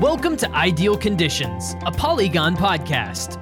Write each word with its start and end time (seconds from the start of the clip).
Welcome 0.00 0.36
to 0.36 0.50
Ideal 0.54 0.96
Conditions, 0.96 1.74
a 1.84 1.90
Polygon 1.90 2.56
podcast. 2.56 3.34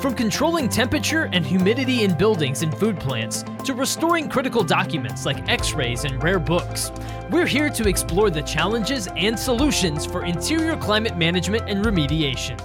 From 0.00 0.14
controlling 0.14 0.68
temperature 0.68 1.28
and 1.32 1.44
humidity 1.44 2.04
in 2.04 2.16
buildings 2.16 2.62
and 2.62 2.72
food 2.78 3.00
plants 3.00 3.42
to 3.64 3.74
restoring 3.74 4.28
critical 4.28 4.62
documents 4.62 5.26
like 5.26 5.48
x 5.48 5.72
rays 5.72 6.04
and 6.04 6.22
rare 6.22 6.38
books, 6.38 6.92
we're 7.32 7.46
here 7.46 7.68
to 7.68 7.88
explore 7.88 8.30
the 8.30 8.42
challenges 8.42 9.08
and 9.16 9.36
solutions 9.36 10.06
for 10.06 10.24
interior 10.24 10.76
climate 10.76 11.16
management 11.16 11.68
and 11.68 11.84
remediation. 11.84 12.60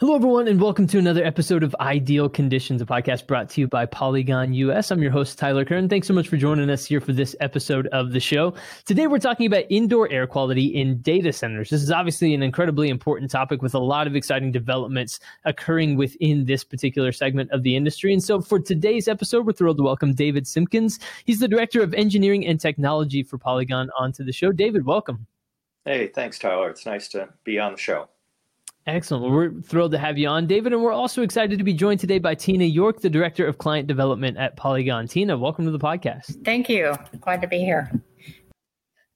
Hello, 0.00 0.14
everyone, 0.14 0.48
and 0.48 0.58
welcome 0.58 0.86
to 0.86 0.98
another 0.98 1.22
episode 1.22 1.62
of 1.62 1.76
Ideal 1.78 2.30
Conditions, 2.30 2.80
a 2.80 2.86
podcast 2.86 3.26
brought 3.26 3.50
to 3.50 3.60
you 3.60 3.68
by 3.68 3.84
Polygon 3.84 4.54
US. 4.54 4.90
I'm 4.90 5.02
your 5.02 5.10
host, 5.10 5.38
Tyler 5.38 5.62
Kern. 5.62 5.90
Thanks 5.90 6.08
so 6.08 6.14
much 6.14 6.26
for 6.26 6.38
joining 6.38 6.70
us 6.70 6.86
here 6.86 7.02
for 7.02 7.12
this 7.12 7.36
episode 7.40 7.86
of 7.88 8.12
the 8.12 8.18
show. 8.18 8.54
Today, 8.86 9.08
we're 9.08 9.18
talking 9.18 9.44
about 9.44 9.64
indoor 9.68 10.10
air 10.10 10.26
quality 10.26 10.64
in 10.64 11.02
data 11.02 11.34
centers. 11.34 11.68
This 11.68 11.82
is 11.82 11.90
obviously 11.90 12.32
an 12.32 12.42
incredibly 12.42 12.88
important 12.88 13.30
topic 13.30 13.60
with 13.60 13.74
a 13.74 13.78
lot 13.78 14.06
of 14.06 14.16
exciting 14.16 14.50
developments 14.50 15.20
occurring 15.44 15.96
within 15.96 16.46
this 16.46 16.64
particular 16.64 17.12
segment 17.12 17.50
of 17.50 17.62
the 17.62 17.76
industry. 17.76 18.14
And 18.14 18.24
so, 18.24 18.40
for 18.40 18.58
today's 18.58 19.06
episode, 19.06 19.44
we're 19.44 19.52
thrilled 19.52 19.76
to 19.76 19.82
welcome 19.82 20.14
David 20.14 20.46
Simpkins. 20.46 20.98
He's 21.26 21.40
the 21.40 21.48
Director 21.48 21.82
of 21.82 21.92
Engineering 21.92 22.46
and 22.46 22.58
Technology 22.58 23.22
for 23.22 23.36
Polygon 23.36 23.90
onto 23.98 24.24
the 24.24 24.32
show. 24.32 24.50
David, 24.50 24.86
welcome. 24.86 25.26
Hey, 25.84 26.06
thanks, 26.06 26.38
Tyler. 26.38 26.70
It's 26.70 26.86
nice 26.86 27.06
to 27.08 27.28
be 27.44 27.58
on 27.58 27.72
the 27.72 27.78
show. 27.78 28.08
Excellent. 28.86 29.24
Well, 29.24 29.32
we're 29.32 29.60
thrilled 29.60 29.92
to 29.92 29.98
have 29.98 30.16
you 30.16 30.26
on, 30.28 30.46
David, 30.46 30.72
and 30.72 30.82
we're 30.82 30.92
also 30.92 31.22
excited 31.22 31.58
to 31.58 31.64
be 31.64 31.74
joined 31.74 32.00
today 32.00 32.18
by 32.18 32.34
Tina 32.34 32.64
York, 32.64 33.00
the 33.00 33.10
Director 33.10 33.46
of 33.46 33.58
Client 33.58 33.86
Development 33.86 34.36
at 34.38 34.56
Polygon. 34.56 35.06
Tina, 35.06 35.36
welcome 35.36 35.66
to 35.66 35.70
the 35.70 35.78
podcast. 35.78 36.42
Thank 36.44 36.68
you. 36.68 36.94
Glad 37.20 37.42
to 37.42 37.46
be 37.46 37.58
here. 37.58 37.90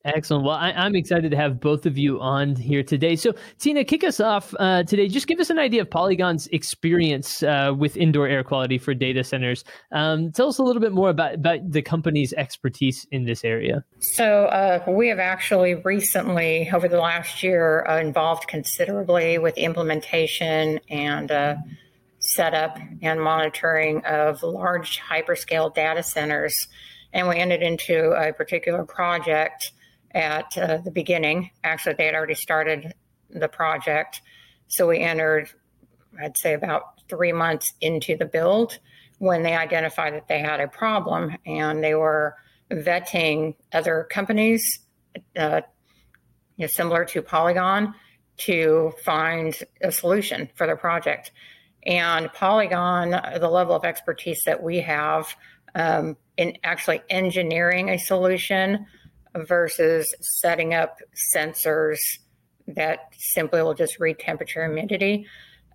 Excellent. 0.04 0.44
Well, 0.44 0.54
I, 0.54 0.70
am 0.84 0.94
excited 0.94 1.30
to 1.30 1.36
have 1.38 1.60
both 1.60 1.86
of 1.86 1.96
you 1.96 2.20
on 2.20 2.56
here 2.56 2.82
today. 2.82 3.16
So, 3.16 3.32
Tina, 3.58 3.84
kick 3.84 4.04
us 4.04 4.20
off 4.20 4.54
uh, 4.60 4.82
today. 4.82 5.08
Just 5.08 5.26
give 5.26 5.40
us 5.40 5.48
an 5.48 5.58
idea 5.58 5.80
of 5.80 5.88
Polygon's 5.88 6.46
experience 6.48 7.42
uh, 7.42 7.72
with 7.74 7.96
indoor 7.96 8.28
air 8.28 8.44
quality 8.44 8.76
for 8.76 8.92
data 8.92 9.24
centers. 9.24 9.64
Um, 9.92 10.30
tell 10.30 10.48
us 10.48 10.58
a 10.58 10.62
little 10.62 10.82
bit 10.82 10.92
more 10.92 11.08
about, 11.08 11.36
about 11.36 11.70
the 11.70 11.80
company's 11.80 12.34
expertise 12.34 13.06
in 13.12 13.24
this 13.24 13.44
area. 13.44 13.82
So, 14.00 14.44
uh, 14.44 14.84
we 14.86 15.08
have 15.08 15.20
actually 15.20 15.76
recently, 15.76 16.70
over 16.70 16.86
the 16.86 17.00
last 17.00 17.42
year, 17.42 17.86
uh, 17.88 17.98
involved 17.98 18.46
considerably 18.46 19.38
with 19.38 19.56
implementation 19.56 20.80
and 20.90 21.32
uh, 21.32 21.54
setup 22.18 22.76
and 23.00 23.22
monitoring 23.22 24.04
of 24.04 24.42
large 24.42 25.00
hyperscale 25.00 25.74
data 25.74 26.02
centers. 26.02 26.54
And 27.14 27.26
we 27.26 27.36
ended 27.36 27.62
into 27.62 28.10
a 28.10 28.34
particular 28.34 28.84
project 28.84 29.72
at 30.14 30.56
uh, 30.56 30.78
the 30.78 30.90
beginning. 30.90 31.50
Actually, 31.62 31.94
they 31.96 32.06
had 32.06 32.14
already 32.14 32.34
started 32.34 32.94
the 33.30 33.48
project. 33.48 34.22
So 34.68 34.88
we 34.88 35.00
entered, 35.00 35.50
I'd 36.20 36.38
say, 36.38 36.54
about 36.54 37.02
three 37.08 37.32
months 37.32 37.74
into 37.80 38.16
the 38.16 38.24
build 38.24 38.78
when 39.18 39.42
they 39.42 39.54
identified 39.54 40.14
that 40.14 40.28
they 40.28 40.38
had 40.38 40.60
a 40.60 40.68
problem 40.68 41.36
and 41.46 41.82
they 41.82 41.94
were 41.94 42.36
vetting 42.70 43.54
other 43.72 44.06
companies 44.10 44.80
uh, 45.36 45.60
you 46.56 46.64
know, 46.64 46.66
similar 46.66 47.04
to 47.04 47.22
Polygon 47.22 47.94
to 48.36 48.92
find 49.04 49.56
a 49.82 49.92
solution 49.92 50.48
for 50.54 50.66
their 50.66 50.76
project. 50.76 51.32
And 51.86 52.32
Polygon, 52.32 53.10
the 53.10 53.48
level 53.48 53.76
of 53.76 53.84
expertise 53.84 54.42
that 54.44 54.62
we 54.62 54.80
have 54.80 55.34
um, 55.74 56.16
in 56.36 56.56
actually 56.64 57.02
engineering 57.10 57.90
a 57.90 57.98
solution 57.98 58.86
versus 59.34 60.14
setting 60.20 60.74
up 60.74 60.98
sensors 61.34 61.98
that 62.68 63.00
simply 63.18 63.62
will 63.62 63.74
just 63.74 63.98
read 64.00 64.18
temperature 64.18 64.64
humidity. 64.64 65.26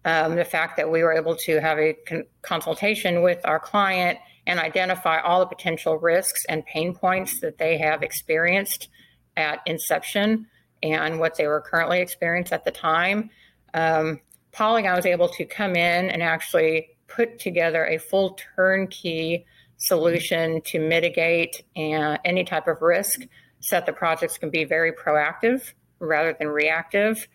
Um, 0.06 0.36
the 0.36 0.46
fact 0.46 0.78
that 0.78 0.90
we 0.90 1.04
were 1.04 1.14
able 1.14 1.36
to 1.36 1.60
have 1.60 1.78
a 1.78 1.94
con- 2.08 2.24
consultation 2.42 3.22
with 3.22 3.40
our 3.44 3.60
client 3.60 4.18
and 4.48 4.60
identify 4.60 5.20
all 5.20 5.42
the 5.42 5.46
potential 5.46 5.98
risks 5.98 6.46
and 6.48 6.66
pain 6.66 6.96
points 6.96 7.42
that 7.42 7.58
they 7.58 7.78
have 7.78 8.02
experienced 8.02 8.88
at 9.36 9.60
inception 9.66 10.48
and 10.82 11.20
what 11.20 11.36
they 11.36 11.48
were 11.48 11.62
currently 11.62 12.00
experiencing 12.00 12.56
at 12.56 12.66
the 12.66 12.72
time. 12.72 13.30
Um, 13.74 14.22
Polygon 14.52 14.96
was 14.96 15.06
able 15.06 15.30
to 15.30 15.46
come 15.46 15.76
in 15.76 16.10
and 16.10 16.24
actually 16.24 16.90
put 17.08 17.40
together 17.40 17.86
a 17.86 17.98
full 17.98 18.38
turnkey 18.56 19.46
solution 19.78 20.62
to 20.62 20.80
mitigate 20.80 21.64
uh, 21.78 22.18
any 22.26 22.44
type 22.44 22.68
of 22.68 22.82
risk 22.82 23.22
so 23.60 23.76
that 23.76 23.86
the 23.86 23.94
projects 23.94 24.38
can 24.38 24.50
be 24.50 24.64
very 24.64 24.92
proactive 24.92 25.74
rather 26.00 26.34
than 26.38 26.48
reactive. 26.48 27.28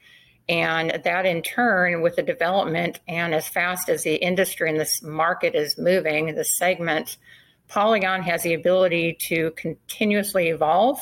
And 0.48 1.00
that 1.04 1.24
in 1.26 1.42
turn, 1.42 2.02
with 2.02 2.16
the 2.16 2.22
development 2.22 3.00
and 3.08 3.34
as 3.34 3.48
fast 3.48 3.88
as 3.88 4.02
the 4.02 4.16
industry 4.16 4.68
and 4.68 4.78
this 4.78 5.02
market 5.02 5.54
is 5.54 5.78
moving, 5.78 6.34
the 6.34 6.44
segment, 6.44 7.16
Polygon 7.68 8.22
has 8.22 8.42
the 8.42 8.52
ability 8.52 9.16
to 9.28 9.52
continuously 9.52 10.48
evolve 10.48 10.98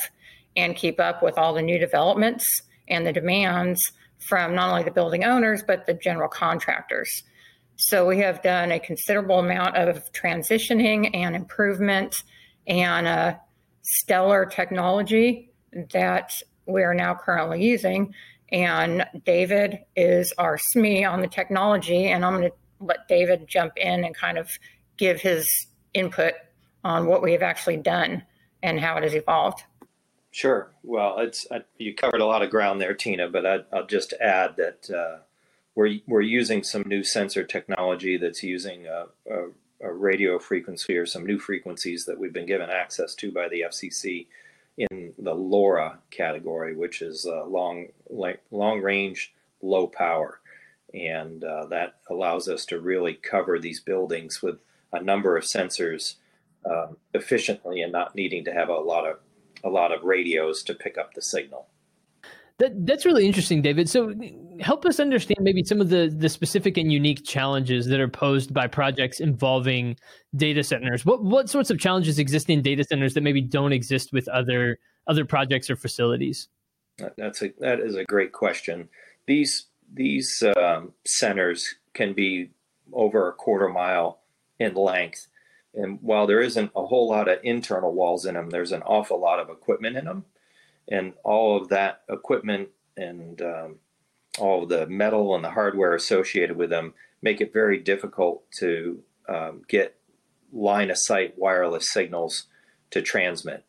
and 0.56 0.76
keep 0.76 1.00
up 1.00 1.22
with 1.22 1.38
all 1.38 1.54
the 1.54 1.62
new 1.62 1.78
developments 1.78 2.62
and 2.88 3.06
the 3.06 3.12
demands 3.12 3.92
from 4.18 4.54
not 4.54 4.70
only 4.70 4.84
the 4.84 4.90
building 4.90 5.24
owners, 5.24 5.62
but 5.66 5.86
the 5.86 5.94
general 5.94 6.28
contractors. 6.28 7.24
So 7.76 8.06
we 8.06 8.18
have 8.18 8.42
done 8.42 8.70
a 8.70 8.78
considerable 8.78 9.40
amount 9.40 9.76
of 9.76 10.12
transitioning 10.12 11.10
and 11.14 11.34
improvement 11.34 12.14
and 12.66 13.08
uh, 13.08 13.34
stellar 13.82 14.46
technology 14.46 15.52
that 15.92 16.40
we 16.66 16.82
are 16.82 16.94
now 16.94 17.14
currently 17.14 17.62
using. 17.62 18.14
And 18.50 19.06
David 19.24 19.78
is 19.96 20.32
our 20.38 20.58
SME 20.58 21.10
on 21.10 21.20
the 21.20 21.26
technology, 21.26 22.06
and 22.08 22.24
I'm 22.24 22.36
going 22.38 22.50
to 22.50 22.56
let 22.80 23.08
David 23.08 23.46
jump 23.48 23.74
in 23.76 24.04
and 24.04 24.14
kind 24.14 24.38
of 24.38 24.50
give 24.96 25.20
his 25.20 25.48
input 25.94 26.34
on 26.84 27.06
what 27.06 27.22
we 27.22 27.32
have 27.32 27.42
actually 27.42 27.78
done 27.78 28.22
and 28.62 28.78
how 28.78 28.96
it 28.96 29.04
has 29.04 29.14
evolved. 29.14 29.64
Sure. 30.30 30.70
Well, 30.82 31.18
it's 31.20 31.46
uh, 31.50 31.60
you 31.78 31.94
covered 31.94 32.20
a 32.20 32.26
lot 32.26 32.42
of 32.42 32.50
ground 32.50 32.80
there, 32.80 32.94
Tina. 32.94 33.28
But 33.28 33.46
I, 33.46 33.58
will 33.72 33.86
just 33.86 34.14
add 34.14 34.56
that 34.56 34.90
uh, 34.90 35.18
we're 35.74 35.98
we're 36.06 36.22
using 36.22 36.62
some 36.62 36.82
new 36.86 37.04
sensor 37.04 37.44
technology 37.44 38.16
that's 38.16 38.42
using 38.42 38.86
a 38.86 39.06
a 39.30 39.48
radio 39.90 40.38
frequency 40.38 40.96
or 40.96 41.06
some 41.06 41.26
new 41.26 41.38
frequencies 41.38 42.04
that 42.04 42.18
we've 42.18 42.32
been 42.32 42.46
given 42.46 42.70
access 42.70 43.14
to 43.16 43.32
by 43.32 43.48
the 43.48 43.62
FCC 43.62 44.26
in 44.78 45.12
the 45.18 45.34
LoRa 45.34 45.98
category, 46.10 46.74
which 46.74 47.02
is 47.02 47.26
uh, 47.26 47.44
long 47.44 47.88
long 48.08 48.80
range, 48.80 49.34
low 49.60 49.86
power, 49.86 50.40
and 50.94 51.44
uh, 51.44 51.66
that 51.66 51.96
allows 52.08 52.48
us 52.48 52.64
to 52.66 52.80
really 52.80 53.14
cover 53.14 53.58
these 53.58 53.80
buildings 53.80 54.42
with 54.42 54.58
a 54.92 55.02
number 55.02 55.36
of 55.36 55.44
sensors 55.44 56.16
uh, 56.64 56.88
efficiently 57.14 57.82
and 57.82 57.92
not 57.92 58.14
needing 58.14 58.44
to 58.44 58.52
have 58.52 58.68
a 58.68 58.74
lot 58.74 59.06
of 59.06 59.18
a 59.64 59.68
lot 59.68 59.92
of 59.92 60.02
radios 60.02 60.62
to 60.62 60.74
pick 60.74 60.98
up 60.98 61.14
the 61.14 61.22
signal. 61.22 61.66
That, 62.62 62.86
that's 62.86 63.04
really 63.04 63.26
interesting, 63.26 63.60
David. 63.60 63.90
So, 63.90 64.14
help 64.60 64.86
us 64.86 65.00
understand 65.00 65.38
maybe 65.40 65.64
some 65.64 65.80
of 65.80 65.88
the 65.88 66.14
the 66.16 66.28
specific 66.28 66.76
and 66.76 66.92
unique 66.92 67.24
challenges 67.24 67.86
that 67.86 67.98
are 67.98 68.06
posed 68.06 68.54
by 68.54 68.68
projects 68.68 69.18
involving 69.18 69.96
data 70.36 70.62
centers. 70.62 71.04
What 71.04 71.24
what 71.24 71.50
sorts 71.50 71.70
of 71.70 71.80
challenges 71.80 72.20
exist 72.20 72.48
in 72.48 72.62
data 72.62 72.84
centers 72.84 73.14
that 73.14 73.22
maybe 73.22 73.40
don't 73.40 73.72
exist 73.72 74.12
with 74.12 74.28
other 74.28 74.78
other 75.08 75.24
projects 75.24 75.70
or 75.70 75.74
facilities? 75.74 76.46
That's 77.16 77.42
a 77.42 77.52
that 77.58 77.80
is 77.80 77.96
a 77.96 78.04
great 78.04 78.30
question. 78.30 78.88
These 79.26 79.66
these 79.92 80.44
um, 80.56 80.92
centers 81.04 81.74
can 81.94 82.12
be 82.12 82.50
over 82.92 83.28
a 83.28 83.32
quarter 83.32 83.70
mile 83.70 84.20
in 84.60 84.74
length, 84.74 85.26
and 85.74 85.98
while 86.00 86.28
there 86.28 86.40
isn't 86.40 86.70
a 86.76 86.86
whole 86.86 87.08
lot 87.08 87.26
of 87.26 87.40
internal 87.42 87.92
walls 87.92 88.24
in 88.24 88.34
them, 88.34 88.50
there's 88.50 88.70
an 88.70 88.82
awful 88.82 89.20
lot 89.20 89.40
of 89.40 89.50
equipment 89.50 89.96
in 89.96 90.04
them 90.04 90.26
and 90.88 91.14
all 91.24 91.60
of 91.60 91.68
that 91.68 92.02
equipment 92.08 92.68
and 92.96 93.40
um, 93.42 93.76
all 94.38 94.66
the 94.66 94.86
metal 94.86 95.34
and 95.34 95.44
the 95.44 95.50
hardware 95.50 95.94
associated 95.94 96.56
with 96.56 96.70
them 96.70 96.94
make 97.22 97.40
it 97.40 97.52
very 97.52 97.78
difficult 97.78 98.44
to 98.50 99.02
um, 99.28 99.62
get 99.68 99.96
line 100.52 100.90
of 100.90 100.98
sight 100.98 101.34
wireless 101.38 101.90
signals 101.90 102.46
to 102.90 103.00
transmit. 103.00 103.64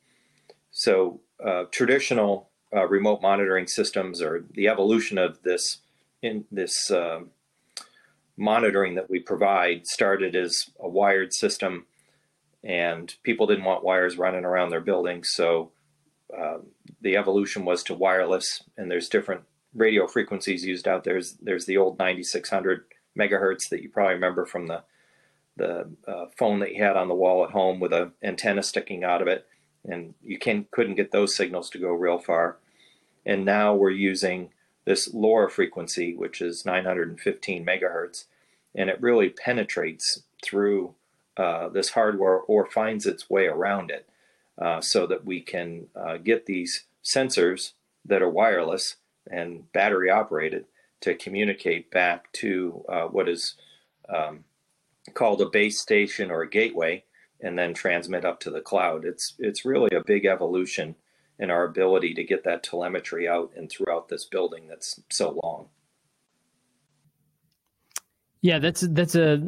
So, 0.71 1.21
uh, 1.43 1.65
traditional 1.71 2.49
uh, 2.75 2.87
remote 2.87 3.21
monitoring 3.21 3.67
systems, 3.67 4.21
or 4.21 4.43
the 4.51 4.67
evolution 4.67 5.17
of 5.17 5.41
this 5.43 5.79
in 6.21 6.45
this 6.51 6.89
uh, 6.89 7.21
monitoring 8.37 8.95
that 8.95 9.09
we 9.09 9.19
provide, 9.19 9.85
started 9.85 10.35
as 10.35 10.69
a 10.79 10.87
wired 10.87 11.33
system, 11.33 11.85
and 12.63 13.13
people 13.23 13.45
didn't 13.45 13.65
want 13.65 13.83
wires 13.83 14.17
running 14.17 14.45
around 14.45 14.69
their 14.69 14.81
buildings, 14.81 15.29
so 15.31 15.71
um, 16.37 16.67
the 17.03 17.17
evolution 17.17 17.65
was 17.65 17.83
to 17.83 17.93
wireless, 17.93 18.63
and 18.77 18.89
there's 18.89 19.09
different 19.09 19.43
radio 19.75 20.07
frequencies 20.07 20.65
used 20.65 20.87
out 20.87 21.03
there. 21.03 21.15
There's, 21.15 21.33
there's 21.33 21.65
the 21.65 21.77
old 21.77 21.99
9600 21.99 22.85
megahertz 23.19 23.69
that 23.69 23.83
you 23.83 23.89
probably 23.89 24.15
remember 24.15 24.45
from 24.45 24.67
the 24.67 24.83
the 25.55 25.87
uh, 26.07 26.25
phone 26.35 26.61
that 26.61 26.73
you 26.73 26.83
had 26.83 26.97
on 26.97 27.07
the 27.07 27.13
wall 27.13 27.45
at 27.45 27.51
home 27.51 27.79
with 27.79 27.93
an 27.93 28.11
antenna 28.23 28.63
sticking 28.63 29.03
out 29.03 29.21
of 29.21 29.27
it, 29.27 29.45
and 29.85 30.15
you 30.23 30.39
can 30.39 30.65
couldn't 30.71 30.95
get 30.95 31.11
those 31.11 31.35
signals 31.35 31.69
to 31.69 31.77
go 31.77 31.91
real 31.91 32.17
far. 32.17 32.57
And 33.23 33.45
now 33.45 33.75
we're 33.75 33.91
using 33.91 34.49
this 34.85 35.13
lower 35.13 35.47
frequency, 35.47 36.15
which 36.15 36.41
is 36.41 36.65
915 36.65 37.63
megahertz, 37.63 38.25
and 38.73 38.89
it 38.89 38.99
really 38.99 39.29
penetrates 39.29 40.23
through 40.43 40.95
uh, 41.37 41.69
this 41.69 41.89
hardware 41.89 42.39
or 42.39 42.65
finds 42.65 43.05
its 43.05 43.29
way 43.29 43.45
around 43.45 43.91
it 43.91 44.07
uh, 44.57 44.81
so 44.81 45.05
that 45.05 45.23
we 45.23 45.39
can 45.39 45.87
uh, 45.95 46.17
get 46.17 46.47
these 46.47 46.85
sensors 47.03 47.73
that 48.05 48.21
are 48.21 48.29
wireless 48.29 48.97
and 49.29 49.71
battery 49.71 50.09
operated 50.09 50.65
to 51.01 51.15
communicate 51.15 51.91
back 51.91 52.31
to 52.33 52.83
uh, 52.89 53.05
what 53.05 53.27
is 53.27 53.55
um, 54.09 54.43
called 55.13 55.41
a 55.41 55.49
base 55.49 55.79
station 55.79 56.31
or 56.31 56.41
a 56.41 56.49
gateway 56.49 57.03
and 57.41 57.57
then 57.59 57.73
transmit 57.73 58.23
up 58.23 58.39
to 58.39 58.49
the 58.49 58.61
cloud. 58.61 59.05
It's 59.05 59.33
it's 59.37 59.65
really 59.65 59.95
a 59.95 60.03
big 60.03 60.25
evolution 60.25 60.95
in 61.39 61.51
our 61.51 61.65
ability 61.65 62.13
to 62.13 62.23
get 62.23 62.43
that 62.45 62.63
telemetry 62.63 63.27
out 63.27 63.51
and 63.55 63.69
throughout 63.69 64.07
this 64.07 64.25
building 64.25 64.67
that's 64.67 64.99
so 65.09 65.39
long. 65.43 65.67
Yeah, 68.41 68.59
that's 68.59 68.81
that's 68.81 69.15
a 69.15 69.41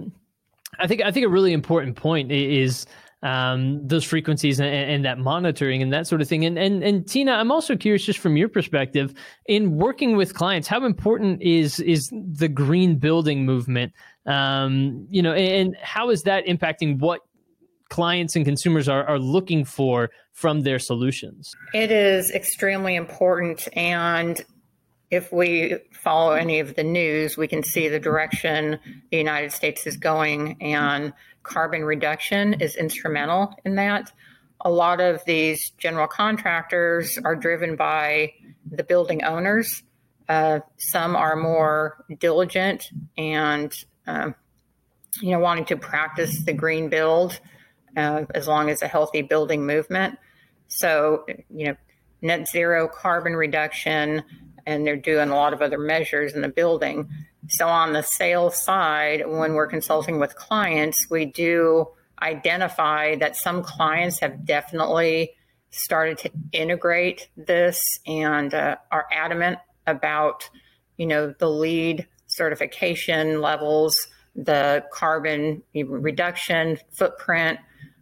I 0.80 0.88
think 0.88 1.01
I 1.01 1.12
think 1.12 1.25
a 1.25 1.30
really 1.30 1.54
important 1.54 1.96
point 1.96 2.31
is 2.31 2.86
um, 3.24 3.88
those 3.88 4.04
frequencies 4.04 4.60
and, 4.60 4.70
and, 4.70 5.06
that 5.06 5.18
monitoring 5.18 5.82
and 5.82 5.92
that 5.94 6.06
sort 6.06 6.22
of 6.22 6.28
thing. 6.28 6.46
And, 6.46 6.60
and 6.60 6.84
and 6.84 7.08
Tina, 7.08 7.32
I'm 7.32 7.52
also 7.52 7.76
curious, 7.76 8.04
just 8.04 8.20
from 8.20 8.38
your 8.38 8.50
perspective, 8.50 9.14
in 9.48 9.78
working 9.78 10.16
with 10.16 10.34
clients, 10.34 10.68
how 10.68 10.86
important 10.86 11.42
is 11.42 11.80
is 11.80 12.12
the 12.12 12.48
green 12.48 12.98
building 12.98 13.46
movement? 13.46 13.94
Um, 14.26 15.08
you 15.10 15.22
know, 15.22 15.34
and 15.34 15.76
how 15.82 16.10
is 16.10 16.24
that 16.24 16.46
impacting 16.46 17.00
what 17.00 17.22
clients 17.90 18.36
and 18.36 18.46
consumers 18.46 18.90
are, 18.90 19.06
are 19.06 19.20
looking 19.20 19.64
for 19.64 20.10
from 20.34 20.62
their 20.62 20.80
solutions? 20.80 21.54
It 21.74 21.92
is 21.92 22.32
extremely 22.32 22.96
important. 22.96 23.68
And 23.74 24.44
if 25.12 25.31
we 25.31 25.78
follow 25.92 26.34
any 26.34 26.60
of 26.60 26.75
the 26.75 26.84
news, 26.84 27.38
we 27.38 27.48
can 27.48 27.63
see 27.63 27.88
the 27.88 28.00
direction 28.00 28.80
the 29.12 29.18
United 29.18 29.52
States 29.52 29.86
is 29.86 29.98
going, 29.98 30.62
and 30.62 31.13
carbon 31.44 31.84
reduction 31.84 32.56
is 32.56 32.75
instrumental 32.75 33.54
in 33.63 33.75
that. 33.75 34.12
A 34.62 34.72
lot 34.72 35.00
of 35.00 35.24
these 35.25 35.72
general 35.78 36.07
contractors 36.07 37.19
are 37.24 37.36
driven 37.36 37.75
by 37.75 38.34
the 38.69 38.84
building 38.84 39.24
owners. 39.24 39.84
Uh, 40.28 40.62
some 40.78 41.16
are 41.16 41.36
more 41.36 42.04
diligent 42.19 42.90
and, 43.16 43.72
um, 44.08 44.34
you 45.22 45.31
know, 45.31 45.40
wanting 45.40 45.66
to 45.66 45.78
practice 45.78 46.44
the 46.46 46.54
green 46.54 46.90
build 46.90 47.40
uh, 47.96 48.25
as 48.34 48.48
long 48.48 48.69
as 48.69 48.81
a 48.81 48.88
healthy 48.88 49.22
building 49.22 49.68
movement. 49.68 50.18
So, 50.68 51.25
you 51.50 51.68
know, 51.68 51.75
net 52.22 52.48
zero 52.48 52.88
carbon 52.88 53.36
reduction, 53.36 54.24
and 54.66 54.86
they're 54.86 54.96
doing 54.96 55.30
a 55.30 55.36
lot 55.36 55.54
of 55.54 55.62
other 55.62 55.78
measures 55.78 56.34
in 56.34 56.42
the 56.42 56.50
building. 56.50 57.10
So, 57.50 57.68
on 57.68 57.94
the 57.94 58.02
sales 58.02 58.62
side, 58.64 59.24
when 59.28 59.54
we're 59.54 59.68
consulting 59.68 60.20
with 60.20 60.36
clients, 60.36 61.08
we 61.10 61.26
do 61.26 61.88
identify 62.22 63.16
that 63.18 63.36
some 63.36 63.62
clients 63.64 64.20
have 64.20 64.46
definitely 64.46 65.34
started 65.70 66.18
to 66.18 66.32
integrate 66.54 67.28
this 67.36 67.82
and 68.08 68.54
uh, 68.54 68.78
are 68.92 69.06
adamant 69.12 69.60
about, 69.86 70.50
you 70.98 71.06
know, 71.06 71.34
the 71.38 71.50
LEED 71.50 72.08
certification 72.28 73.42
levels, 73.42 73.96
the 74.36 74.84
carbon 74.92 75.62
reduction 75.74 76.80
footprint, 76.98 77.60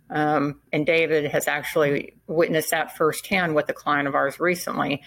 um, 0.09 0.61
and 0.71 0.85
David 0.85 1.31
has 1.31 1.47
actually 1.47 2.15
witnessed 2.27 2.69
that 2.71 2.95
firsthand 2.95 3.55
with 3.55 3.67
a 3.69 3.73
client 3.73 4.07
of 4.07 4.15
ours 4.15 4.39
recently. 4.39 5.01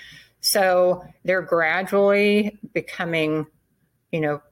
So 0.51 1.03
they're 1.25 1.43
gradually 1.43 2.57
becoming, 2.73 3.47
you 4.13 4.21
know, 4.21 4.43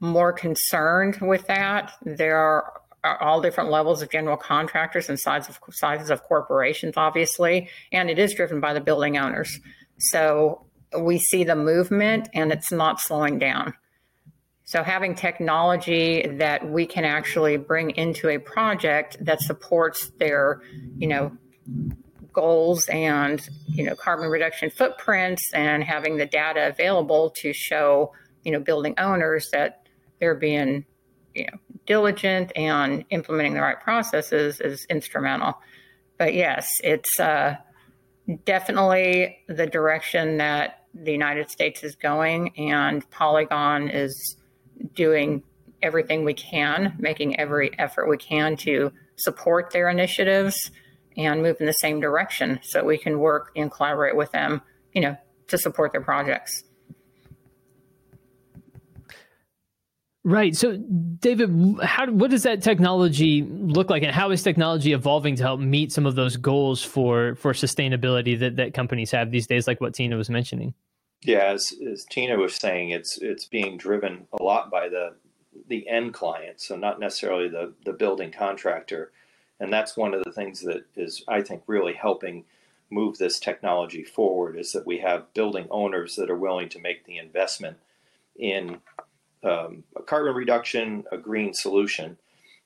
more 0.00 0.34
concerned 0.34 1.18
with 1.22 1.46
that. 1.46 1.92
There 2.02 2.36
are, 2.36 2.72
are 3.02 3.22
all 3.22 3.40
different 3.40 3.70
levels 3.70 4.02
of 4.02 4.10
general 4.10 4.36
contractors 4.36 5.08
and 5.08 5.18
sizes 5.18 5.56
of 5.56 5.74
sizes 5.74 6.10
of 6.10 6.22
corporations, 6.24 6.94
obviously, 6.96 7.70
and 7.90 8.10
it 8.10 8.18
is 8.18 8.34
driven 8.34 8.60
by 8.60 8.74
the 8.74 8.80
building 8.80 9.16
owners. 9.16 9.58
So 9.98 10.66
we 10.98 11.18
see 11.18 11.42
the 11.42 11.56
movement, 11.56 12.28
and 12.34 12.52
it's 12.52 12.70
not 12.70 13.00
slowing 13.00 13.38
down. 13.38 13.72
So 14.64 14.82
having 14.82 15.14
technology 15.14 16.26
that 16.36 16.68
we 16.68 16.84
can 16.84 17.06
actually 17.06 17.56
bring 17.56 17.90
into 17.90 18.28
a 18.28 18.38
project 18.38 19.16
that 19.24 19.40
supports 19.40 20.10
their, 20.18 20.60
you 20.98 21.08
know, 21.08 21.32
goals 22.38 22.86
and, 22.86 23.48
you 23.66 23.82
know, 23.82 23.96
carbon 23.96 24.28
reduction 24.28 24.70
footprints 24.70 25.42
and 25.52 25.82
having 25.82 26.18
the 26.18 26.26
data 26.26 26.68
available 26.68 27.30
to 27.30 27.52
show, 27.52 28.12
you 28.44 28.52
know, 28.52 28.60
building 28.60 28.94
owners 28.96 29.48
that 29.50 29.88
they're 30.20 30.36
being, 30.36 30.84
you 31.34 31.46
know, 31.46 31.58
diligent 31.84 32.52
and 32.54 33.04
implementing 33.10 33.54
the 33.54 33.60
right 33.60 33.80
processes 33.80 34.60
is 34.60 34.86
instrumental. 34.88 35.58
But 36.16 36.32
yes, 36.32 36.80
it's 36.84 37.18
uh, 37.18 37.56
definitely 38.44 39.38
the 39.48 39.66
direction 39.66 40.36
that 40.36 40.84
the 40.94 41.10
United 41.10 41.50
States 41.50 41.82
is 41.82 41.96
going, 41.96 42.56
and 42.56 43.08
Polygon 43.10 43.88
is 43.88 44.36
doing 44.94 45.42
everything 45.82 46.24
we 46.24 46.34
can, 46.34 46.94
making 47.00 47.38
every 47.40 47.76
effort 47.80 48.08
we 48.08 48.16
can 48.16 48.56
to 48.58 48.92
support 49.16 49.72
their 49.72 49.88
initiatives 49.88 50.70
and 51.18 51.42
move 51.42 51.56
in 51.60 51.66
the 51.66 51.72
same 51.72 52.00
direction 52.00 52.60
so 52.62 52.84
we 52.84 52.96
can 52.96 53.18
work 53.18 53.50
and 53.56 53.70
collaborate 53.70 54.16
with 54.16 54.32
them, 54.32 54.62
you 54.94 55.02
know, 55.02 55.16
to 55.48 55.58
support 55.58 55.92
their 55.92 56.00
projects. 56.00 56.62
Right. 60.24 60.54
So, 60.54 60.76
David, 60.76 61.78
how 61.82 62.10
what 62.10 62.30
does 62.30 62.42
that 62.42 62.62
technology 62.62 63.42
look 63.42 63.88
like, 63.88 64.02
and 64.02 64.12
how 64.12 64.30
is 64.30 64.42
technology 64.42 64.92
evolving 64.92 65.36
to 65.36 65.42
help 65.42 65.58
meet 65.58 65.90
some 65.90 66.06
of 66.06 66.16
those 66.16 66.36
goals 66.36 66.82
for 66.82 67.34
for 67.36 67.52
sustainability 67.52 68.38
that 68.40 68.56
that 68.56 68.74
companies 68.74 69.10
have 69.12 69.30
these 69.30 69.46
days, 69.46 69.66
like 69.66 69.80
what 69.80 69.94
Tina 69.94 70.16
was 70.16 70.28
mentioning? 70.28 70.74
Yeah, 71.22 71.52
as, 71.52 71.72
as 71.90 72.04
Tina 72.04 72.36
was 72.36 72.54
saying, 72.54 72.90
it's 72.90 73.18
it's 73.18 73.46
being 73.46 73.78
driven 73.78 74.26
a 74.38 74.42
lot 74.42 74.70
by 74.70 74.88
the 74.88 75.14
the 75.66 75.88
end 75.88 76.12
client, 76.14 76.60
so 76.60 76.76
not 76.76 77.00
necessarily 77.00 77.48
the 77.48 77.72
the 77.86 77.92
building 77.92 78.30
contractor, 78.30 79.12
and 79.60 79.72
that's 79.72 79.96
one 79.96 80.14
of 80.14 80.24
the 80.24 80.32
things 80.32 80.60
that 80.60 80.84
is 80.96 81.22
I 81.28 81.42
think 81.42 81.62
really 81.66 81.94
helping 81.94 82.44
move 82.90 83.18
this 83.18 83.38
technology 83.38 84.02
forward 84.02 84.58
is 84.58 84.72
that 84.72 84.86
we 84.86 84.98
have 84.98 85.32
building 85.34 85.66
owners 85.70 86.16
that 86.16 86.30
are 86.30 86.38
willing 86.38 86.68
to 86.70 86.80
make 86.80 87.04
the 87.04 87.18
investment 87.18 87.76
in 88.36 88.78
um, 89.42 89.84
a 89.94 90.02
carbon 90.02 90.34
reduction, 90.34 91.04
a 91.12 91.18
green 91.18 91.52
solution, 91.52 92.16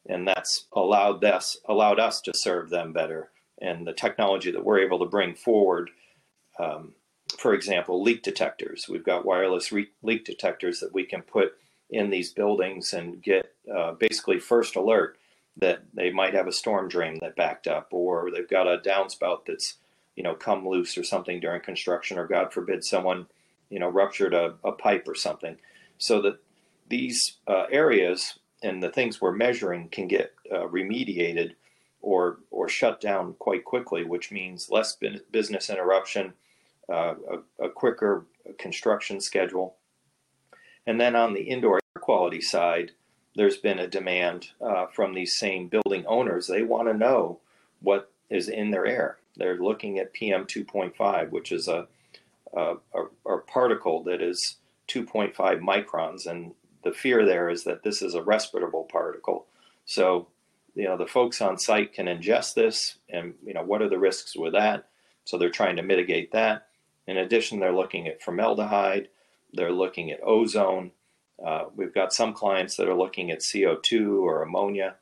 and 0.07 0.27
that's 0.27 0.67
allowed 0.73 1.25
us 1.25 1.57
allowed 1.67 1.99
us 1.99 2.21
to 2.23 2.33
serve 2.35 2.71
them 2.71 2.93
better. 2.93 3.31
And 3.61 3.87
the 3.87 3.93
technology 3.93 4.51
that 4.51 4.65
we're 4.65 4.81
able 4.81 4.99
to 4.99 5.07
bring 5.07 5.35
forward 5.35 5.91
um, 6.59 6.95
for 7.39 7.55
example, 7.55 8.03
leak 8.03 8.23
detectors. 8.23 8.87
We've 8.89 9.05
got 9.05 9.25
wireless 9.25 9.73
re- 9.73 9.91
leak 10.03 10.25
detectors 10.25 10.81
that 10.81 10.93
we 10.93 11.05
can 11.05 11.23
put 11.23 11.57
in 11.91 12.11
these 12.11 12.33
buildings 12.33 12.93
and 12.93 13.23
get 13.23 13.55
uh, 13.75 13.93
basically 13.93 14.39
first 14.39 14.77
alert 14.77 15.19
that 15.57 15.83
they 15.95 16.11
might 16.11 16.35
have 16.35 16.47
a 16.47 16.53
storm 16.53 16.89
drain 16.89 17.19
that 17.21 17.37
backed 17.37 17.67
up, 17.67 17.89
or 17.91 18.31
they've 18.31 18.49
got 18.49 18.67
a 18.67 18.79
downspout 18.79 19.47
that's 19.47 19.79
you 20.17 20.23
know 20.23 20.35
come 20.35 20.67
loose 20.67 20.97
or 20.97 21.05
something 21.05 21.41
during 21.41 21.61
construction, 21.61 22.19
or 22.19 22.27
God 22.27 22.53
forbid 22.53 22.85
someone 22.85 23.27
you 23.71 23.79
know 23.79 23.89
ruptured 23.89 24.35
a, 24.35 24.55
a 24.65 24.73
pipe 24.73 25.07
or 25.07 25.15
something, 25.15 25.57
so 25.99 26.23
that 26.23 26.39
these 26.89 27.37
uh, 27.47 27.65
areas 27.71 28.39
and 28.63 28.83
the 28.83 28.91
things 28.91 29.21
we're 29.21 29.33
measuring 29.33 29.89
can 29.89 30.07
get 30.07 30.35
uh, 30.51 30.67
remediated 30.69 31.53
or 32.01 32.39
or 32.51 32.69
shut 32.69 33.01
down 33.01 33.35
quite 33.39 33.65
quickly, 33.65 34.05
which 34.05 34.31
means 34.31 34.71
less 34.71 34.97
business 35.31 35.71
interruption 35.71 36.33
uh, 36.89 37.15
a, 37.61 37.65
a, 37.67 37.71
quicker 37.71 38.27
construction 38.59 39.21
schedule. 39.21 39.77
And 40.87 41.01
then 41.01 41.15
on 41.15 41.33
the 41.33 41.43
indoor 41.43 41.77
air 41.77 42.03
quality 42.03 42.41
side, 42.41 42.93
there's 43.35 43.57
been 43.57 43.79
a 43.79 43.87
demand 43.87 44.49
uh, 44.61 44.87
from 44.87 45.15
these 45.15 45.39
same 45.39 45.69
building 45.69 46.05
owners. 46.07 46.47
They 46.47 46.63
want 46.63 46.89
to 46.89 46.95
know 46.95 47.41
what 47.81 48.11
is 48.31 48.49
in 48.49 48.71
their 48.71 48.87
air. 48.87 49.19
They're 49.37 49.59
looking 49.59 49.99
at 49.99 50.13
PM 50.13 50.45
2.5, 50.45 51.31
which 51.31 51.53
is 51.53 51.69
a, 51.69 51.87
a, 52.55 52.75
a, 53.27 53.39
particle 53.39 54.03
that 54.05 54.21
is 54.21 54.57
2.5 54.89 55.35
microns. 55.61 56.27
And 56.27 56.53
the 56.85 56.93
fear 56.93 57.25
there 57.25 57.49
is 57.49 57.65
that 57.65 57.83
this 57.83 58.03
is 58.03 58.15
a 58.15 58.23
respirable 58.23 58.85
particle. 58.85 59.47
So, 59.87 60.29
you 60.75 60.85
know, 60.85 60.97
the 60.97 61.07
folks 61.07 61.41
on 61.41 61.59
site 61.59 61.95
can 61.95 62.07
ingest 62.07 62.55
this, 62.55 62.97
and, 63.09 63.35
you 63.45 63.55
know, 63.55 63.63
what 63.63 63.83
are 63.83 63.89
the 63.89 63.99
risks 63.99 64.37
with 64.37 64.53
that? 64.53 64.89
So 65.25 65.39
they're 65.39 65.51
trying 65.51 65.77
to 65.77 65.83
mitigate 65.83 66.33
that. 66.33 66.69
In 67.07 67.17
addition, 67.17 67.61
they're 67.61 67.75
looking 67.75 68.07
at 68.07 68.23
formaldehyde, 68.23 69.09
they're 69.53 69.73
looking 69.73 70.11
at 70.11 70.23
ozone. 70.23 70.93
Uh, 71.45 71.65
we've 71.75 71.95
got 71.95 72.13
some 72.13 72.33
clients 72.33 72.77
that 72.77 72.89
are 72.89 72.95
looking 72.95 73.31
at 73.31 73.41
CO2 73.41 74.21
or 74.21 74.43
ammonia. 74.43 74.95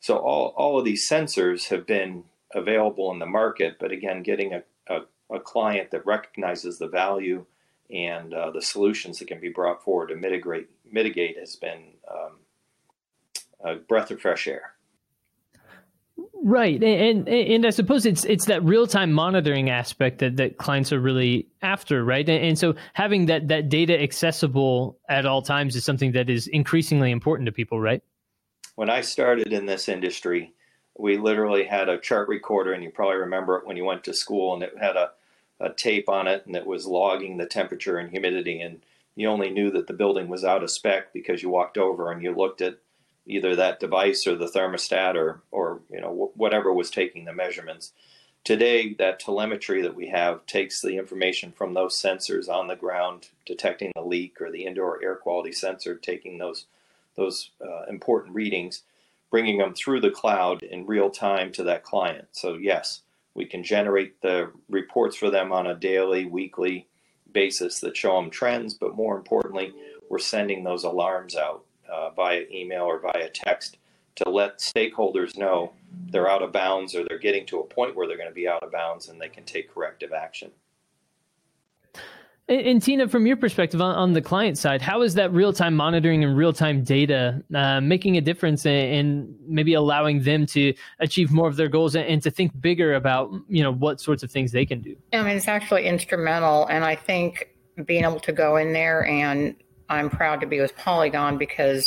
So 0.00 0.16
all, 0.16 0.54
all 0.56 0.78
of 0.78 0.84
these 0.84 1.08
sensors 1.08 1.68
have 1.68 1.86
been 1.86 2.24
available 2.54 3.12
in 3.12 3.18
the 3.18 3.26
market, 3.26 3.76
but 3.78 3.92
again, 3.92 4.22
getting 4.22 4.52
a, 4.52 4.62
a, 4.88 5.00
a 5.30 5.40
client 5.40 5.90
that 5.92 6.04
recognizes 6.04 6.78
the 6.78 6.88
value 6.88 7.46
and 7.90 8.34
uh, 8.34 8.50
the 8.50 8.62
solutions 8.62 9.18
that 9.18 9.28
can 9.28 9.40
be 9.40 9.50
brought 9.50 9.84
forward 9.84 10.08
to 10.08 10.16
mitigate 10.16 10.68
mitigate 10.90 11.38
has 11.38 11.56
been 11.56 11.82
um, 12.10 12.32
a 13.64 13.76
breath 13.76 14.10
of 14.10 14.20
fresh 14.20 14.46
air. 14.46 14.72
Right, 16.44 16.82
and, 16.82 17.28
and 17.28 17.28
and 17.28 17.66
I 17.66 17.70
suppose 17.70 18.04
it's 18.04 18.24
it's 18.24 18.46
that 18.46 18.64
real 18.64 18.88
time 18.88 19.12
monitoring 19.12 19.70
aspect 19.70 20.18
that, 20.18 20.36
that 20.38 20.58
clients 20.58 20.92
are 20.92 20.98
really 20.98 21.46
after, 21.62 22.04
right? 22.04 22.28
And, 22.28 22.44
and 22.44 22.58
so 22.58 22.74
having 22.94 23.26
that 23.26 23.46
that 23.46 23.68
data 23.68 24.00
accessible 24.00 24.98
at 25.08 25.24
all 25.24 25.42
times 25.42 25.76
is 25.76 25.84
something 25.84 26.12
that 26.12 26.28
is 26.28 26.48
increasingly 26.48 27.12
important 27.12 27.46
to 27.46 27.52
people, 27.52 27.80
right? 27.80 28.02
When 28.74 28.90
I 28.90 29.02
started 29.02 29.52
in 29.52 29.66
this 29.66 29.88
industry, 29.88 30.52
we 30.98 31.16
literally 31.16 31.64
had 31.64 31.88
a 31.88 31.98
chart 31.98 32.28
recorder, 32.28 32.72
and 32.72 32.82
you 32.82 32.90
probably 32.90 33.18
remember 33.18 33.56
it 33.58 33.66
when 33.66 33.76
you 33.76 33.84
went 33.84 34.02
to 34.04 34.14
school, 34.14 34.52
and 34.52 34.64
it 34.64 34.72
had 34.80 34.96
a, 34.96 35.12
a 35.60 35.70
tape 35.70 36.08
on 36.08 36.26
it, 36.26 36.44
and 36.46 36.56
it 36.56 36.66
was 36.66 36.86
logging 36.86 37.36
the 37.36 37.46
temperature 37.46 37.98
and 37.98 38.10
humidity, 38.10 38.60
and 38.60 38.82
you 39.14 39.28
only 39.28 39.50
knew 39.50 39.70
that 39.70 39.86
the 39.86 39.92
building 39.92 40.26
was 40.26 40.42
out 40.42 40.64
of 40.64 40.72
spec 40.72 41.12
because 41.12 41.40
you 41.40 41.50
walked 41.50 41.78
over 41.78 42.10
and 42.10 42.20
you 42.20 42.34
looked 42.34 42.60
at 42.60 42.78
either 43.26 43.54
that 43.56 43.80
device 43.80 44.26
or 44.26 44.34
the 44.34 44.46
thermostat 44.46 45.14
or 45.14 45.42
or 45.50 45.80
you 45.90 46.00
know 46.00 46.32
whatever 46.34 46.72
was 46.72 46.90
taking 46.90 47.24
the 47.24 47.32
measurements. 47.32 47.92
Today, 48.44 48.94
that 48.94 49.20
telemetry 49.20 49.82
that 49.82 49.94
we 49.94 50.08
have 50.08 50.44
takes 50.46 50.82
the 50.82 50.96
information 50.96 51.52
from 51.52 51.74
those 51.74 52.00
sensors 52.00 52.48
on 52.48 52.66
the 52.66 52.74
ground 52.74 53.28
detecting 53.46 53.92
the 53.94 54.02
leak, 54.02 54.40
or 54.40 54.50
the 54.50 54.64
indoor 54.64 55.00
air 55.02 55.14
quality 55.14 55.52
sensor 55.52 55.94
taking 55.94 56.38
those 56.38 56.66
those 57.16 57.50
uh, 57.64 57.84
important 57.88 58.34
readings, 58.34 58.82
bringing 59.30 59.58
them 59.58 59.74
through 59.74 60.00
the 60.00 60.10
cloud 60.10 60.62
in 60.62 60.86
real 60.86 61.10
time 61.10 61.52
to 61.52 61.62
that 61.62 61.84
client. 61.84 62.26
So 62.32 62.54
yes, 62.54 63.02
we 63.34 63.44
can 63.44 63.62
generate 63.62 64.20
the 64.22 64.50
reports 64.68 65.16
for 65.16 65.30
them 65.30 65.52
on 65.52 65.66
a 65.66 65.74
daily, 65.74 66.26
weekly 66.26 66.88
basis 67.32 67.80
that 67.80 67.96
show 67.96 68.20
them 68.20 68.30
trends, 68.30 68.74
but 68.74 68.96
more 68.96 69.16
importantly, 69.16 69.72
we're 70.10 70.18
sending 70.18 70.64
those 70.64 70.84
alarms 70.84 71.36
out 71.36 71.64
uh, 71.92 72.10
via 72.10 72.42
email 72.50 72.82
or 72.82 72.98
via 72.98 73.28
text 73.28 73.78
to 74.16 74.28
let 74.28 74.58
stakeholders 74.58 75.36
know 75.36 75.72
they're 76.10 76.30
out 76.30 76.42
of 76.42 76.52
bounds 76.52 76.94
or 76.94 77.04
they're 77.08 77.18
getting 77.18 77.46
to 77.46 77.60
a 77.60 77.64
point 77.64 77.96
where 77.96 78.06
they're 78.06 78.16
going 78.16 78.28
to 78.28 78.34
be 78.34 78.48
out 78.48 78.62
of 78.62 78.72
bounds 78.72 79.08
and 79.08 79.20
they 79.20 79.28
can 79.28 79.44
take 79.44 79.72
corrective 79.72 80.12
action. 80.12 80.50
And, 82.48 82.60
and 82.60 82.82
Tina, 82.82 83.08
from 83.08 83.26
your 83.26 83.36
perspective 83.36 83.80
on, 83.80 83.94
on, 83.94 84.12
the 84.12 84.20
client 84.20 84.58
side, 84.58 84.82
how 84.82 85.02
is 85.02 85.14
that 85.14 85.32
real 85.32 85.52
time 85.52 85.74
monitoring 85.74 86.24
and 86.24 86.36
real 86.36 86.52
time 86.52 86.82
data 86.82 87.42
uh, 87.54 87.80
making 87.80 88.16
a 88.16 88.20
difference 88.20 88.66
in, 88.66 88.72
in, 88.72 89.36
maybe 89.46 89.74
allowing 89.74 90.22
them 90.22 90.44
to 90.46 90.74
achieve 90.98 91.30
more 91.30 91.48
of 91.48 91.56
their 91.56 91.68
goals 91.68 91.94
and, 91.94 92.04
and, 92.06 92.22
to 92.22 92.30
think 92.30 92.58
bigger 92.60 92.94
about 92.94 93.30
you 93.48 93.62
know 93.62 93.72
what 93.72 94.00
sorts 94.00 94.22
of 94.22 94.30
things 94.30 94.52
they 94.52 94.66
can 94.66 94.80
do? 94.80 94.96
I 95.12 95.22
mean, 95.22 95.36
it's 95.36 95.48
actually 95.48 95.86
instrumental, 95.86 96.66
and 96.66 96.84
I 96.84 96.96
think 96.96 97.50
being 97.86 98.04
able 98.04 98.20
to 98.20 98.32
go 98.32 98.56
in 98.56 98.72
there 98.72 99.06
and 99.06 99.54
I'm 99.88 100.10
proud 100.10 100.40
to 100.40 100.46
be 100.46 100.60
with 100.60 100.76
Polygon 100.76 101.38
because 101.38 101.86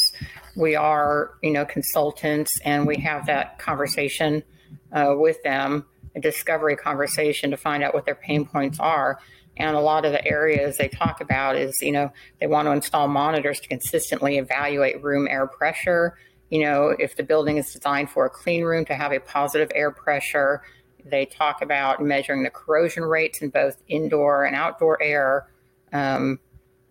we 0.55 0.75
are, 0.75 1.31
you 1.41 1.51
know, 1.51 1.65
consultants 1.65 2.59
and 2.63 2.85
we 2.85 2.97
have 2.97 3.25
that 3.25 3.59
conversation 3.59 4.43
uh, 4.91 5.13
with 5.17 5.41
them, 5.43 5.85
a 6.15 6.19
discovery 6.19 6.75
conversation 6.75 7.51
to 7.51 7.57
find 7.57 7.83
out 7.83 7.93
what 7.93 8.05
their 8.05 8.15
pain 8.15 8.45
points 8.45 8.79
are. 8.79 9.19
And 9.57 9.75
a 9.75 9.79
lot 9.79 10.05
of 10.05 10.11
the 10.11 10.25
areas 10.25 10.77
they 10.77 10.89
talk 10.89 11.21
about 11.21 11.55
is, 11.55 11.73
you 11.81 11.91
know, 11.91 12.11
they 12.39 12.47
want 12.47 12.67
to 12.67 12.71
install 12.71 13.07
monitors 13.07 13.59
to 13.61 13.67
consistently 13.67 14.37
evaluate 14.37 15.01
room 15.01 15.27
air 15.27 15.47
pressure. 15.47 16.17
You 16.49 16.63
know, 16.63 16.95
if 16.99 17.15
the 17.15 17.23
building 17.23 17.57
is 17.57 17.71
designed 17.71 18.09
for 18.09 18.25
a 18.25 18.29
clean 18.29 18.63
room 18.63 18.85
to 18.85 18.95
have 18.95 19.11
a 19.11 19.19
positive 19.19 19.71
air 19.73 19.91
pressure, 19.91 20.61
they 21.05 21.25
talk 21.25 21.61
about 21.61 22.01
measuring 22.01 22.43
the 22.43 22.49
corrosion 22.49 23.03
rates 23.03 23.41
in 23.41 23.49
both 23.49 23.81
indoor 23.87 24.43
and 24.45 24.55
outdoor 24.55 25.01
air. 25.01 25.47
Um, 25.93 26.39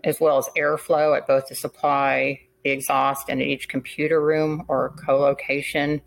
as 0.04 0.20
well 0.20 0.38
as 0.38 0.49
airflow 0.56 1.16
at 1.16 1.26
both 1.26 1.49
the 1.49 1.54
supply, 1.54 2.40
the 2.62 2.70
exhaust, 2.70 3.28
and 3.28 3.42
each 3.42 3.68
computer 3.68 4.20
room 4.20 4.64
or 4.68 4.94
co-location 5.04 6.00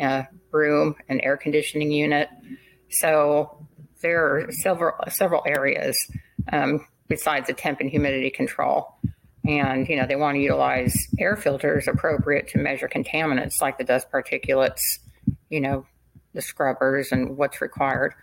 uh, 0.00 0.24
room 0.50 0.96
and 1.08 1.20
air 1.22 1.36
conditioning 1.36 1.90
unit. 1.90 2.28
So 2.90 3.66
there 4.02 4.24
are 4.24 4.52
several 4.62 4.94
several 5.08 5.42
areas 5.46 5.96
um, 6.52 6.86
besides 7.08 7.46
the 7.46 7.54
temp 7.54 7.80
and 7.80 7.90
humidity 7.90 8.30
control. 8.30 8.94
And 9.44 9.88
you 9.88 9.96
know 9.96 10.06
they 10.06 10.16
want 10.16 10.34
to 10.34 10.40
utilize 10.40 10.94
air 11.18 11.36
filters 11.36 11.86
appropriate 11.86 12.48
to 12.48 12.58
measure 12.58 12.88
contaminants 12.88 13.62
like 13.62 13.78
the 13.78 13.84
dust 13.84 14.10
particulates, 14.10 14.80
you 15.48 15.60
know, 15.60 15.86
the 16.34 16.42
scrubbers 16.42 17.12
and 17.12 17.36
what's 17.36 17.60
required. 17.60 18.14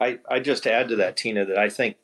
I, 0.00 0.18
I 0.30 0.40
just 0.40 0.66
add 0.66 0.88
to 0.88 0.96
that, 0.96 1.16
Tina, 1.16 1.44
that 1.44 1.58
I 1.58 1.68
think 1.68 1.96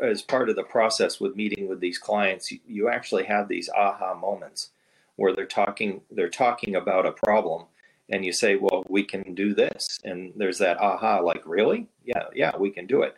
as 0.00 0.22
part 0.22 0.48
of 0.48 0.56
the 0.56 0.62
process 0.62 1.20
with 1.20 1.36
meeting 1.36 1.68
with 1.68 1.80
these 1.80 1.98
clients, 1.98 2.50
you, 2.50 2.60
you 2.66 2.88
actually 2.88 3.24
have 3.24 3.48
these 3.48 3.68
aha 3.68 4.14
moments 4.14 4.70
where 5.16 5.32
they're 5.34 5.46
talking 5.46 6.00
they're 6.10 6.28
talking 6.28 6.74
about 6.74 7.06
a 7.06 7.12
problem 7.12 7.66
and 8.10 8.24
you 8.24 8.32
say 8.32 8.56
well 8.56 8.84
we 8.88 9.02
can 9.04 9.34
do 9.34 9.54
this. 9.54 10.00
And 10.04 10.32
there's 10.36 10.58
that 10.58 10.80
aha 10.80 11.20
like 11.20 11.42
really? 11.46 11.88
Yeah 12.04 12.24
yeah 12.34 12.56
we 12.56 12.70
can 12.70 12.86
do 12.86 13.02
it. 13.02 13.16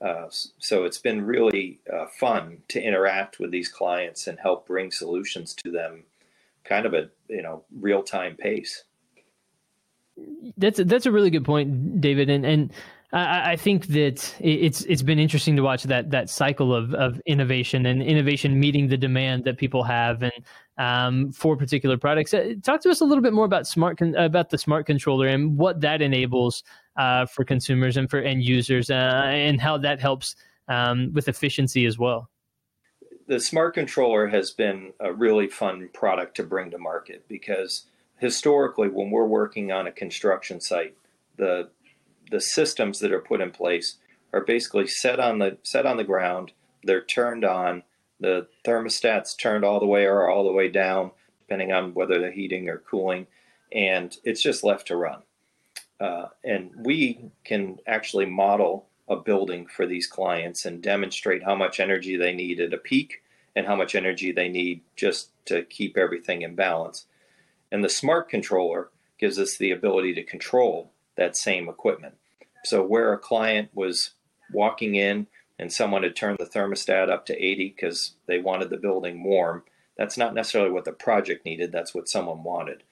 Uh, 0.00 0.26
so 0.30 0.84
it's 0.84 0.98
been 0.98 1.24
really 1.24 1.80
uh, 1.92 2.06
fun 2.06 2.58
to 2.68 2.80
interact 2.82 3.38
with 3.38 3.50
these 3.50 3.68
clients 3.68 4.26
and 4.26 4.38
help 4.38 4.66
bring 4.66 4.90
solutions 4.90 5.54
to 5.54 5.70
them 5.70 6.04
kind 6.64 6.84
of 6.84 6.94
a 6.94 7.08
you 7.28 7.42
know 7.42 7.62
real 7.74 8.02
time 8.02 8.36
pace. 8.36 8.84
That's 10.56 10.78
a, 10.78 10.84
that's 10.84 11.04
a 11.04 11.12
really 11.12 11.28
good 11.28 11.44
point 11.44 12.00
david 12.00 12.30
and 12.30 12.46
and 12.46 12.72
I, 13.12 13.56
think 13.56 13.86
that 13.88 14.34
it's 14.40 14.82
it's 14.82 15.02
been 15.02 15.18
interesting 15.18 15.56
to 15.56 15.62
watch 15.62 15.84
that 15.84 16.10
that 16.10 16.28
cycle 16.28 16.74
of 16.74 16.92
of 16.94 17.20
innovation 17.26 17.86
and 17.86 18.02
innovation 18.02 18.58
meeting 18.58 18.88
the 18.88 18.96
demand 18.96 19.44
that 19.44 19.58
people 19.58 19.84
have 19.84 20.22
and 20.22 20.32
um, 20.78 21.32
for 21.32 21.56
particular 21.56 21.96
products. 21.96 22.34
Uh, 22.34 22.54
talk 22.62 22.80
to 22.82 22.90
us 22.90 23.00
a 23.00 23.04
little 23.04 23.22
bit 23.22 23.32
more 23.32 23.44
about 23.44 23.66
smart 23.66 23.98
con- 23.98 24.14
about 24.16 24.50
the 24.50 24.58
smart 24.58 24.86
controller 24.86 25.28
and 25.28 25.56
what 25.56 25.80
that 25.80 26.02
enables 26.02 26.62
uh, 26.96 27.26
for 27.26 27.44
consumers 27.44 27.96
and 27.96 28.10
for 28.10 28.18
end 28.18 28.42
users, 28.42 28.90
uh, 28.90 29.22
and 29.26 29.60
how 29.60 29.78
that 29.78 30.00
helps 30.00 30.34
um, 30.68 31.12
with 31.12 31.28
efficiency 31.28 31.86
as 31.86 31.98
well. 31.98 32.28
The 33.28 33.40
smart 33.40 33.74
controller 33.74 34.28
has 34.28 34.50
been 34.50 34.92
a 35.00 35.12
really 35.12 35.48
fun 35.48 35.90
product 35.92 36.36
to 36.36 36.44
bring 36.44 36.70
to 36.70 36.78
market 36.78 37.24
because 37.28 37.86
historically, 38.18 38.88
when 38.88 39.10
we're 39.10 39.26
working 39.26 39.72
on 39.72 39.86
a 39.86 39.92
construction 39.92 40.60
site, 40.60 40.96
the 41.36 41.70
the 42.30 42.40
systems 42.40 42.98
that 43.00 43.12
are 43.12 43.20
put 43.20 43.40
in 43.40 43.50
place 43.50 43.96
are 44.32 44.44
basically 44.44 44.86
set 44.86 45.20
on 45.20 45.38
the 45.38 45.58
set 45.62 45.86
on 45.86 45.96
the 45.96 46.04
ground. 46.04 46.52
They're 46.82 47.04
turned 47.04 47.44
on. 47.44 47.82
The 48.18 48.48
thermostat's 48.64 49.34
turned 49.34 49.64
all 49.64 49.80
the 49.80 49.86
way 49.86 50.06
or 50.06 50.30
all 50.30 50.44
the 50.44 50.52
way 50.52 50.68
down, 50.68 51.10
depending 51.40 51.72
on 51.72 51.94
whether 51.94 52.18
they're 52.18 52.32
heating 52.32 52.68
or 52.68 52.78
cooling, 52.78 53.26
and 53.72 54.16
it's 54.24 54.42
just 54.42 54.64
left 54.64 54.86
to 54.88 54.96
run. 54.96 55.22
Uh, 56.00 56.26
and 56.44 56.70
we 56.76 57.30
can 57.44 57.78
actually 57.86 58.26
model 58.26 58.86
a 59.08 59.16
building 59.16 59.66
for 59.66 59.86
these 59.86 60.06
clients 60.06 60.64
and 60.64 60.82
demonstrate 60.82 61.44
how 61.44 61.54
much 61.54 61.78
energy 61.78 62.16
they 62.16 62.32
need 62.32 62.60
at 62.60 62.74
a 62.74 62.78
peak 62.78 63.22
and 63.54 63.66
how 63.66 63.76
much 63.76 63.94
energy 63.94 64.32
they 64.32 64.48
need 64.48 64.82
just 64.96 65.30
to 65.46 65.62
keep 65.62 65.96
everything 65.96 66.42
in 66.42 66.54
balance. 66.54 67.06
And 67.70 67.82
the 67.82 67.88
smart 67.88 68.28
controller 68.28 68.90
gives 69.18 69.38
us 69.38 69.56
the 69.56 69.70
ability 69.70 70.14
to 70.14 70.22
control 70.22 70.92
that 71.16 71.36
same 71.36 71.68
equipment. 71.68 72.14
So 72.64 72.82
where 72.82 73.12
a 73.12 73.18
client 73.18 73.70
was 73.74 74.10
walking 74.52 74.94
in 74.94 75.26
and 75.58 75.72
someone 75.72 76.02
had 76.02 76.16
turned 76.16 76.38
the 76.38 76.46
thermostat 76.46 77.10
up 77.10 77.26
to 77.26 77.44
80 77.44 77.74
because 77.76 78.14
they 78.26 78.38
wanted 78.38 78.70
the 78.70 78.76
building 78.76 79.22
warm, 79.22 79.62
that's 79.96 80.18
not 80.18 80.34
necessarily 80.34 80.70
what 80.70 80.84
the 80.84 80.92
project 80.92 81.44
needed, 81.44 81.72
that's 81.72 81.94
what 81.94 82.08
someone 82.08 82.42
wanted. 82.42 82.82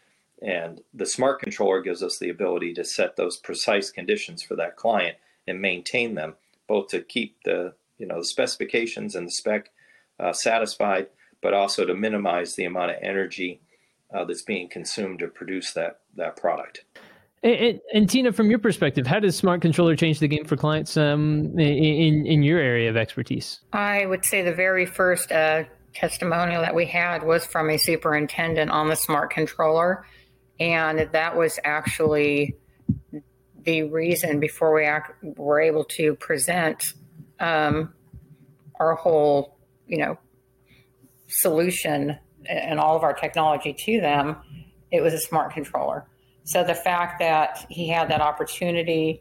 And 0.41 0.81
the 0.93 1.07
smart 1.07 1.41
controller 1.41 1.81
gives 1.81 2.03
us 2.03 2.19
the 2.19 2.29
ability 2.29 2.75
to 2.75 2.85
set 2.85 3.17
those 3.17 3.37
precise 3.37 3.91
conditions 3.91 4.43
for 4.43 4.57
that 4.57 4.77
client 4.77 5.17
and 5.47 5.61
maintain 5.61 6.15
them, 6.15 6.35
both 6.67 6.89
to 6.89 7.01
keep 7.01 7.43
the 7.45 7.75
you 7.99 8.07
know 8.07 8.19
the 8.19 8.25
specifications 8.25 9.15
and 9.15 9.29
the 9.29 9.33
spec 9.33 9.71
uh, 10.19 10.33
satisfied, 10.33 11.09
but 11.41 11.55
also 11.55 11.85
to 11.85 11.95
minimize 11.95 12.55
the 12.55 12.65
amount 12.65 12.91
of 12.91 12.97
energy 13.01 13.61
uh, 14.13 14.25
that's 14.25 14.43
being 14.43 14.69
consumed 14.69 15.21
to 15.21 15.29
produce 15.29 15.73
that 15.73 16.01
that 16.17 16.37
product. 16.37 16.85
And, 17.45 17.79
and, 17.93 18.09
Tina, 18.09 18.33
from 18.33 18.49
your 18.49 18.59
perspective, 18.59 19.07
how 19.07 19.21
does 19.21 19.37
Smart 19.37 19.61
Controller 19.61 19.97
change 19.97 20.19
the 20.19 20.29
game 20.29 20.47
for 20.47 20.57
clients 20.57 20.97
um, 20.97 21.59
in 21.59 22.25
in 22.25 22.43
your 22.43 22.59
area 22.59 22.89
of 22.89 22.97
expertise? 22.97 23.61
I 23.71 24.07
would 24.07 24.25
say 24.25 24.41
the 24.41 24.55
very 24.55 24.87
first 24.87 25.31
uh, 25.31 25.65
testimonial 25.93 26.63
that 26.63 26.75
we 26.75 26.87
had 26.87 27.23
was 27.23 27.45
from 27.45 27.69
a 27.69 27.77
superintendent 27.77 28.71
on 28.71 28.89
the 28.89 28.97
Smart 28.97 29.31
Controller, 29.31 30.07
and 30.59 31.07
that 31.13 31.37
was 31.37 31.61
actually 31.65 32.57
the 33.63 33.83
reason 33.83 34.41
before 34.41 34.75
we 34.75 34.85
act, 34.85 35.23
were 35.37 35.61
able 35.61 35.85
to 35.85 36.15
present 36.15 36.95
um, 37.41 37.93
our 38.81 38.95
whole, 38.95 39.59
you 39.87 39.99
know, 39.99 40.19
solution 41.29 42.19
and 42.49 42.81
all 42.81 42.97
of 42.97 43.03
our 43.03 43.13
technology 43.13 43.75
to 43.75 44.01
them. 44.01 44.37
It 44.91 45.03
was 45.03 45.13
a 45.13 45.21
Smart 45.21 45.53
Controller 45.53 46.07
so 46.45 46.63
the 46.63 46.75
fact 46.75 47.19
that 47.19 47.67
he 47.69 47.89
had 47.89 48.09
that 48.11 48.21
opportunity 48.21 49.21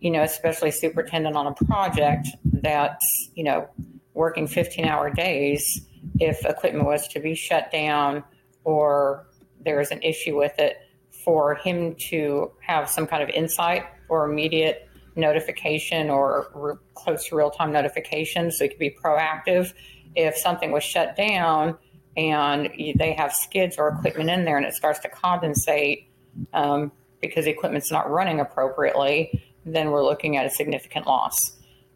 you 0.00 0.10
know, 0.10 0.22
especially 0.22 0.70
superintendent 0.70 1.36
on 1.36 1.46
a 1.46 1.54
project 1.66 2.28
that's, 2.44 3.30
you 3.34 3.44
know, 3.44 3.68
working 4.14 4.46
15 4.46 4.86
hour 4.86 5.10
days, 5.10 5.82
if 6.18 6.44
equipment 6.44 6.86
was 6.86 7.06
to 7.08 7.20
be 7.20 7.34
shut 7.34 7.70
down 7.70 8.24
or 8.64 9.26
there 9.62 9.80
is 9.80 9.90
an 9.90 10.02
issue 10.02 10.36
with 10.36 10.58
it, 10.58 10.78
for 11.24 11.54
him 11.54 11.94
to 11.96 12.50
have 12.66 12.88
some 12.88 13.06
kind 13.06 13.22
of 13.22 13.28
insight 13.28 13.84
or 14.08 14.24
immediate 14.30 14.88
notification 15.16 16.08
or 16.08 16.50
re- 16.54 16.74
close 16.94 17.26
to 17.26 17.36
real 17.36 17.50
time 17.50 17.70
notification 17.70 18.50
so 18.50 18.64
he 18.64 18.70
could 18.70 18.78
be 18.78 18.90
proactive. 18.90 19.74
If 20.16 20.36
something 20.38 20.72
was 20.72 20.82
shut 20.82 21.14
down 21.16 21.76
and 22.16 22.70
they 22.96 23.12
have 23.12 23.34
skids 23.34 23.76
or 23.76 23.88
equipment 23.88 24.30
in 24.30 24.46
there 24.46 24.56
and 24.56 24.64
it 24.64 24.72
starts 24.72 24.98
to 25.00 25.10
condensate 25.10 26.06
um, 26.52 26.92
because 27.20 27.44
the 27.44 27.50
equipment's 27.50 27.90
not 27.90 28.10
running 28.10 28.40
appropriately, 28.40 29.42
then 29.64 29.90
we're 29.90 30.04
looking 30.04 30.36
at 30.36 30.46
a 30.46 30.50
significant 30.50 31.06
loss. 31.06 31.36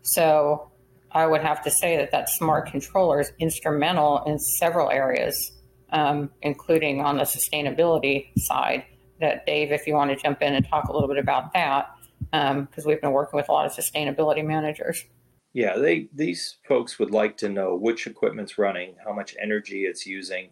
So 0.02 0.70
I 1.12 1.26
would 1.26 1.40
have 1.40 1.62
to 1.64 1.70
say 1.70 1.96
that 1.96 2.10
that 2.10 2.28
smart 2.28 2.70
controller 2.70 3.20
is 3.20 3.32
instrumental 3.38 4.22
in 4.24 4.38
several 4.38 4.90
areas, 4.90 5.52
um, 5.90 6.30
including 6.42 7.00
on 7.00 7.16
the 7.16 7.24
sustainability 7.24 8.30
side. 8.36 8.84
That 9.20 9.46
Dave, 9.46 9.70
if 9.70 9.86
you 9.86 9.94
want 9.94 10.10
to 10.10 10.16
jump 10.16 10.42
in 10.42 10.54
and 10.54 10.68
talk 10.68 10.88
a 10.88 10.92
little 10.92 11.08
bit 11.08 11.18
about 11.18 11.52
that, 11.54 11.94
because 12.20 12.84
um, 12.84 12.84
we've 12.84 13.00
been 13.00 13.12
working 13.12 13.36
with 13.36 13.48
a 13.48 13.52
lot 13.52 13.64
of 13.64 13.72
sustainability 13.72 14.44
managers. 14.44 15.04
Yeah, 15.52 15.78
they 15.78 16.08
these 16.12 16.56
folks 16.66 16.98
would 16.98 17.12
like 17.12 17.36
to 17.38 17.48
know 17.48 17.76
which 17.76 18.08
equipment's 18.08 18.58
running, 18.58 18.96
how 19.04 19.12
much 19.12 19.36
energy 19.40 19.84
it's 19.84 20.04
using. 20.04 20.48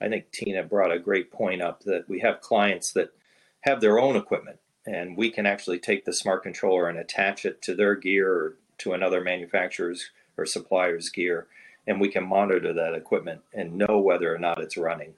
I 0.00 0.08
think 0.08 0.30
Tina 0.30 0.62
brought 0.62 0.92
a 0.92 0.98
great 0.98 1.32
point 1.32 1.62
up 1.62 1.84
that 1.84 2.06
we 2.06 2.20
have 2.20 2.42
clients 2.42 2.92
that 2.92 3.12
have 3.62 3.80
their 3.80 3.98
own 3.98 4.16
equipment 4.16 4.58
and 4.86 5.16
we 5.16 5.30
can 5.30 5.46
actually 5.46 5.78
take 5.78 6.04
the 6.04 6.12
smart 6.12 6.42
controller 6.42 6.88
and 6.88 6.98
attach 6.98 7.44
it 7.44 7.62
to 7.62 7.74
their 7.74 7.94
gear 7.94 8.32
or 8.32 8.56
to 8.78 8.92
another 8.92 9.20
manufacturer's 9.20 10.10
or 10.36 10.46
supplier's 10.46 11.08
gear 11.08 11.46
and 11.86 12.00
we 12.00 12.08
can 12.08 12.26
monitor 12.26 12.72
that 12.72 12.94
equipment 12.94 13.40
and 13.52 13.74
know 13.74 13.98
whether 13.98 14.32
or 14.32 14.38
not 14.38 14.60
it's 14.60 14.76
running. 14.76 15.14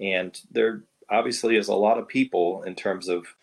And 0.00 0.38
there 0.50 0.82
obviously 1.10 1.56
is 1.56 1.68
a 1.68 1.74
lot 1.74 1.98
of 1.98 2.08
people 2.08 2.62
in 2.62 2.74
terms 2.74 3.08
of 3.08 3.34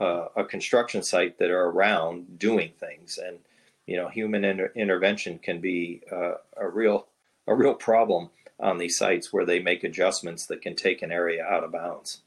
uh, 0.00 0.28
a 0.34 0.44
construction 0.44 1.02
site 1.02 1.38
that 1.38 1.50
are 1.50 1.66
around 1.66 2.38
doing 2.38 2.72
things 2.80 3.18
and 3.18 3.38
you 3.86 3.96
know 3.96 4.08
human 4.08 4.44
inter- 4.44 4.72
intervention 4.74 5.38
can 5.38 5.60
be 5.60 6.00
uh, 6.10 6.34
a 6.56 6.68
real 6.68 7.06
a 7.46 7.54
real 7.54 7.74
problem 7.74 8.30
on 8.58 8.78
these 8.78 8.98
sites 8.98 9.32
where 9.32 9.44
they 9.44 9.60
make 9.60 9.84
adjustments 9.84 10.46
that 10.46 10.62
can 10.62 10.74
take 10.74 11.02
an 11.02 11.12
area 11.12 11.44
out 11.44 11.62
of 11.62 11.72
bounds 11.72 12.20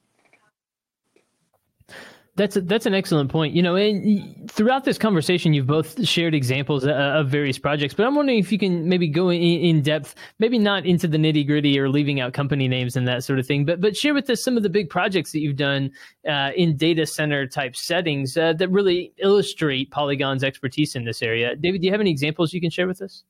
that's 2.35 2.57
a, 2.57 2.61
that's 2.61 2.85
an 2.85 2.93
excellent 2.93 3.31
point. 3.31 3.53
You 3.53 3.63
know, 3.63 3.75
and 3.75 4.51
throughout 4.51 4.83
this 4.83 4.97
conversation, 4.97 5.53
you've 5.53 5.67
both 5.67 6.05
shared 6.05 6.35
examples 6.35 6.85
uh, 6.85 6.91
of 6.91 7.29
various 7.29 7.57
projects, 7.57 7.93
but 7.93 8.05
I'm 8.05 8.15
wondering 8.15 8.39
if 8.39 8.51
you 8.51 8.59
can 8.59 8.89
maybe 8.89 9.07
go 9.07 9.29
in, 9.29 9.41
in 9.41 9.81
depth, 9.81 10.15
maybe 10.39 10.59
not 10.59 10.85
into 10.85 11.07
the 11.07 11.17
nitty 11.17 11.47
gritty 11.47 11.79
or 11.79 11.89
leaving 11.89 12.19
out 12.19 12.33
company 12.33 12.67
names 12.67 12.97
and 12.97 13.07
that 13.07 13.23
sort 13.23 13.39
of 13.39 13.47
thing, 13.47 13.65
but 13.65 13.79
but 13.79 13.95
share 13.95 14.13
with 14.13 14.29
us 14.29 14.43
some 14.43 14.57
of 14.57 14.63
the 14.63 14.69
big 14.69 14.89
projects 14.89 15.31
that 15.31 15.39
you've 15.39 15.55
done 15.55 15.91
uh, 16.27 16.51
in 16.55 16.75
data 16.75 17.05
center 17.05 17.47
type 17.47 17.75
settings 17.75 18.35
uh, 18.37 18.53
that 18.53 18.69
really 18.69 19.13
illustrate 19.17 19.91
Polygon's 19.91 20.43
expertise 20.43 20.95
in 20.95 21.05
this 21.05 21.21
area. 21.21 21.55
David, 21.55 21.81
do 21.81 21.87
you 21.87 21.91
have 21.91 22.01
any 22.01 22.11
examples 22.11 22.53
you 22.53 22.59
can 22.59 22.69
share 22.69 22.87
with 22.87 23.01
us? 23.01 23.23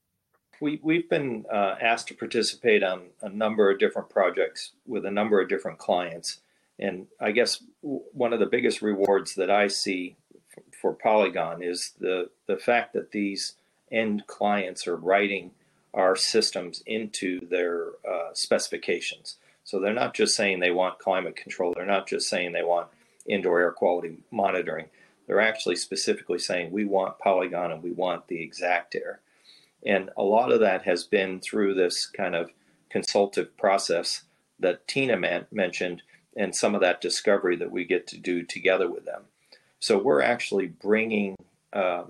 We, 0.61 0.79
we've 0.81 1.09
been 1.09 1.45
uh, 1.53 1.75
asked 1.81 2.07
to 2.07 2.13
participate 2.15 2.81
on 2.81 3.09
a 3.21 3.29
number 3.29 3.69
of 3.69 3.77
different 3.77 4.09
projects 4.09 4.71
with 4.87 5.05
a 5.05 5.11
number 5.11 5.41
of 5.41 5.49
different 5.49 5.79
clients. 5.79 6.39
And 6.79 7.07
I 7.19 7.31
guess 7.31 7.63
one 7.81 8.33
of 8.33 8.39
the 8.39 8.45
biggest 8.45 8.81
rewards 8.81 9.35
that 9.35 9.49
I 9.49 9.67
see 9.67 10.17
for 10.71 10.93
Polygon 10.93 11.61
is 11.63 11.93
the, 11.99 12.29
the 12.47 12.57
fact 12.57 12.93
that 12.93 13.11
these 13.11 13.53
end 13.91 14.27
clients 14.27 14.87
are 14.87 14.95
writing 14.95 15.51
our 15.93 16.15
systems 16.15 16.83
into 16.85 17.47
their 17.47 17.87
uh, 18.09 18.33
specifications. 18.33 19.37
So 19.63 19.79
they're 19.79 19.93
not 19.93 20.13
just 20.13 20.35
saying 20.35 20.59
they 20.59 20.71
want 20.71 20.99
climate 20.99 21.35
control, 21.35 21.73
they're 21.73 21.85
not 21.85 22.07
just 22.07 22.29
saying 22.29 22.51
they 22.51 22.63
want 22.63 22.89
indoor 23.25 23.59
air 23.59 23.71
quality 23.71 24.17
monitoring. 24.31 24.87
They're 25.25 25.41
actually 25.41 25.77
specifically 25.77 26.37
saying 26.37 26.71
we 26.71 26.85
want 26.85 27.17
Polygon 27.17 27.71
and 27.71 27.81
we 27.81 27.91
want 27.91 28.27
the 28.27 28.41
exact 28.41 28.93
air. 28.93 29.21
And 29.85 30.09
a 30.17 30.23
lot 30.23 30.51
of 30.51 30.59
that 30.59 30.83
has 30.83 31.03
been 31.03 31.39
through 31.39 31.73
this 31.73 32.05
kind 32.05 32.35
of 32.35 32.51
consultative 32.89 33.55
process 33.57 34.23
that 34.59 34.87
Tina 34.87 35.17
man- 35.17 35.47
mentioned 35.51 36.03
and 36.35 36.55
some 36.55 36.75
of 36.75 36.81
that 36.81 37.01
discovery 37.01 37.55
that 37.55 37.71
we 37.71 37.85
get 37.85 38.07
to 38.07 38.17
do 38.17 38.43
together 38.43 38.89
with 38.89 39.05
them. 39.05 39.23
So 39.79 39.97
we're 39.97 40.21
actually 40.21 40.67
bringing 40.67 41.35
uh, 41.73 42.05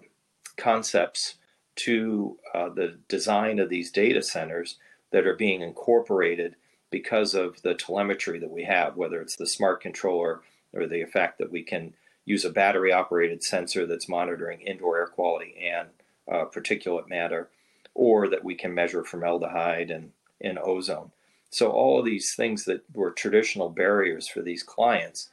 concepts 0.58 1.36
to 1.76 2.38
uh, 2.54 2.70
the 2.70 2.98
design 3.08 3.60
of 3.60 3.70
these 3.70 3.92
data 3.92 4.22
centers 4.22 4.78
that 5.12 5.28
are 5.28 5.36
being 5.36 5.62
incorporated 5.62 6.56
because 6.90 7.34
of 7.34 7.62
the 7.62 7.74
telemetry 7.74 8.40
that 8.40 8.52
we 8.52 8.64
have, 8.64 8.96
whether 8.96 9.22
it's 9.22 9.36
the 9.36 9.48
smart 9.48 9.82
controller 9.82 10.42
or 10.74 10.88
the 10.88 11.04
fact 11.06 11.38
that 11.38 11.52
we 11.52 11.64
can 11.64 11.94
use 12.24 12.46
a 12.46 12.50
battery 12.50 12.92
operated 12.92 13.44
sensor 13.44 13.86
that's 13.86 14.10
monitoring 14.10 14.62
indoor 14.62 14.98
air 14.98 15.08
quality 15.08 15.56
and 15.62 15.90
uh, 16.32 16.46
particulate 16.46 17.08
matter, 17.08 17.50
or 17.94 18.28
that 18.28 18.44
we 18.44 18.56
can 18.56 18.74
measure 18.74 19.04
formaldehyde 19.04 19.92
and, 19.92 20.12
and 20.42 20.58
ozone. 20.60 21.12
So 21.50 21.72
all 21.72 22.00
of 22.00 22.06
these 22.06 22.36
things 22.36 22.66
that 22.66 22.84
were 22.94 23.12
traditional 23.12 23.70
barriers 23.70 24.28
for 24.28 24.42
these 24.42 24.64
clients 24.64 25.30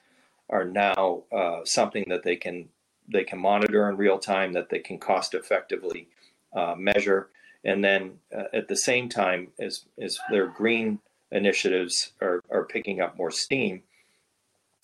are 0.48 0.64
now 0.64 1.22
uh, 1.32 1.60
something 1.64 2.04
that 2.08 2.22
they 2.22 2.36
can 2.36 2.68
they 3.08 3.24
can 3.24 3.38
monitor 3.38 3.88
in 3.88 3.96
real 3.96 4.18
time, 4.18 4.52
that 4.52 4.68
they 4.70 4.78
can 4.78 4.98
cost 4.98 5.34
effectively 5.34 6.06
uh, 6.54 6.74
measure, 6.78 7.30
and 7.64 7.82
then 7.82 8.12
uh, 8.36 8.44
at 8.52 8.68
the 8.68 8.76
same 8.76 9.08
time 9.08 9.48
as 9.58 9.84
as 10.00 10.18
their 10.30 10.46
green 10.46 11.00
initiatives 11.32 12.12
are, 12.20 12.42
are 12.50 12.64
picking 12.64 13.00
up 13.00 13.16
more 13.16 13.30
steam, 13.30 13.82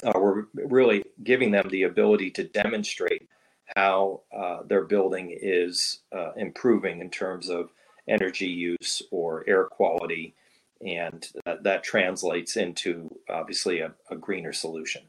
uh, 0.02 0.12
we're 0.14 0.44
really 0.54 1.04
giving 1.22 1.50
them 1.50 1.68
the 1.68 1.84
ability 1.84 2.30
to 2.30 2.44
demonstrate 2.44 3.28
how 3.76 4.22
uh, 4.36 4.62
their 4.64 4.84
building 4.84 5.36
is 5.40 6.00
uh, 6.12 6.32
improving 6.36 7.00
in 7.00 7.10
terms 7.10 7.50
of 7.50 7.70
energy 8.08 8.46
use 8.46 9.02
or 9.10 9.44
air 9.46 9.64
quality 9.64 10.34
and 10.80 11.26
uh, 11.46 11.56
that 11.62 11.82
translates 11.82 12.56
into 12.56 13.08
obviously 13.28 13.80
a, 13.80 13.92
a 14.10 14.16
greener 14.16 14.52
solution. 14.52 15.02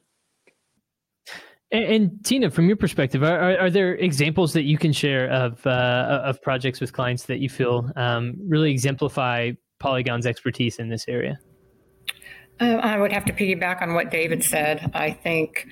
And, 1.71 1.83
and, 1.83 2.25
Tina, 2.25 2.49
from 2.49 2.67
your 2.67 2.77
perspective, 2.77 3.23
are, 3.23 3.39
are, 3.39 3.59
are, 3.59 3.69
there 3.69 3.93
examples 3.93 4.53
that 4.53 4.63
you 4.63 4.77
can 4.77 4.91
share 4.91 5.29
of 5.29 5.65
uh, 5.67 6.21
of 6.23 6.41
projects 6.41 6.81
with 6.81 6.93
clients 6.93 7.25
that 7.25 7.39
you 7.39 7.49
feel 7.49 7.91
um, 7.95 8.35
really 8.47 8.71
exemplify 8.71 9.51
Polygon's 9.79 10.25
expertise 10.25 10.79
in 10.79 10.89
this 10.89 11.05
area? 11.07 11.37
Uh, 12.59 12.75
I 12.75 12.97
would 12.97 13.11
have 13.11 13.23
to 13.25 13.33
piggyback 13.33 13.83
on 13.83 13.93
what 13.93 14.09
David 14.09 14.43
said. 14.43 14.91
I 14.95 15.11
think 15.11 15.67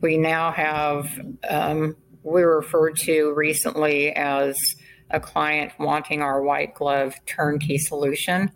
we 0.00 0.16
now 0.16 0.52
have 0.52 1.06
um, 1.48 1.96
we 2.22 2.42
were 2.44 2.56
referred 2.56 2.96
to 3.00 3.32
recently 3.34 4.12
as 4.12 4.56
a 5.10 5.20
client 5.20 5.72
wanting 5.78 6.22
our 6.22 6.42
white 6.42 6.74
glove 6.74 7.14
turnkey 7.26 7.76
solution 7.76 8.50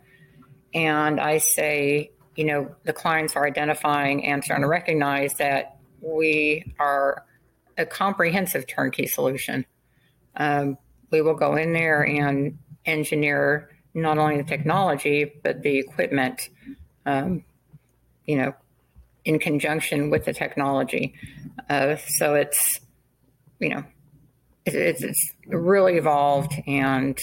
and 0.75 1.21
I 1.21 1.39
say, 1.39 2.11
you 2.35 2.45
know, 2.45 2.75
the 2.85 2.93
clients 2.93 3.35
are 3.35 3.47
identifying 3.47 4.25
and 4.25 4.45
starting 4.45 4.63
to 4.63 4.69
recognize 4.69 5.35
that 5.35 5.79
we 6.01 6.75
are 6.79 7.25
a 7.79 7.87
comprehensive 7.87 8.67
turnkey 8.67 9.07
solution. 9.07 9.65
Um, 10.37 10.79
we 11.11 11.23
will 11.23 11.35
go 11.35 11.57
in 11.57 11.73
there 11.73 12.03
and 12.07 12.59
engineer 12.85 13.71
not 13.95 14.19
only 14.19 14.37
the 14.37 14.45
technology 14.45 15.33
but 15.43 15.63
the 15.63 15.79
equipment, 15.79 16.51
um, 17.07 17.45
you 18.27 18.37
know, 18.37 18.55
in 19.25 19.39
conjunction 19.39 20.11
with 20.11 20.25
the 20.25 20.33
technology. 20.33 21.15
Uh, 21.69 21.97
so 21.97 22.35
it's, 22.35 22.81
you 23.59 23.71
know, 23.71 23.85
it, 24.65 24.75
it's, 24.75 25.03
it's 25.03 25.33
really 25.47 25.97
evolved 25.97 26.55
and 26.67 27.19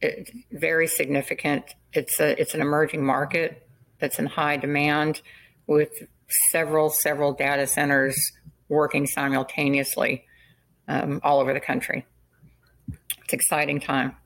it's 0.00 0.30
very 0.52 0.86
significant 0.86 1.64
it's 1.92 2.18
a 2.20 2.40
it's 2.40 2.54
an 2.54 2.60
emerging 2.60 3.04
market 3.04 3.66
that's 3.98 4.18
in 4.18 4.26
high 4.26 4.56
demand 4.56 5.20
with 5.66 5.90
several 6.50 6.90
several 6.90 7.32
data 7.32 7.66
centers 7.66 8.16
working 8.68 9.06
simultaneously 9.06 10.24
um, 10.88 11.20
all 11.22 11.40
over 11.40 11.52
the 11.52 11.60
country. 11.60 12.06
It's 13.24 13.32
exciting 13.32 13.80
time. 13.80 14.16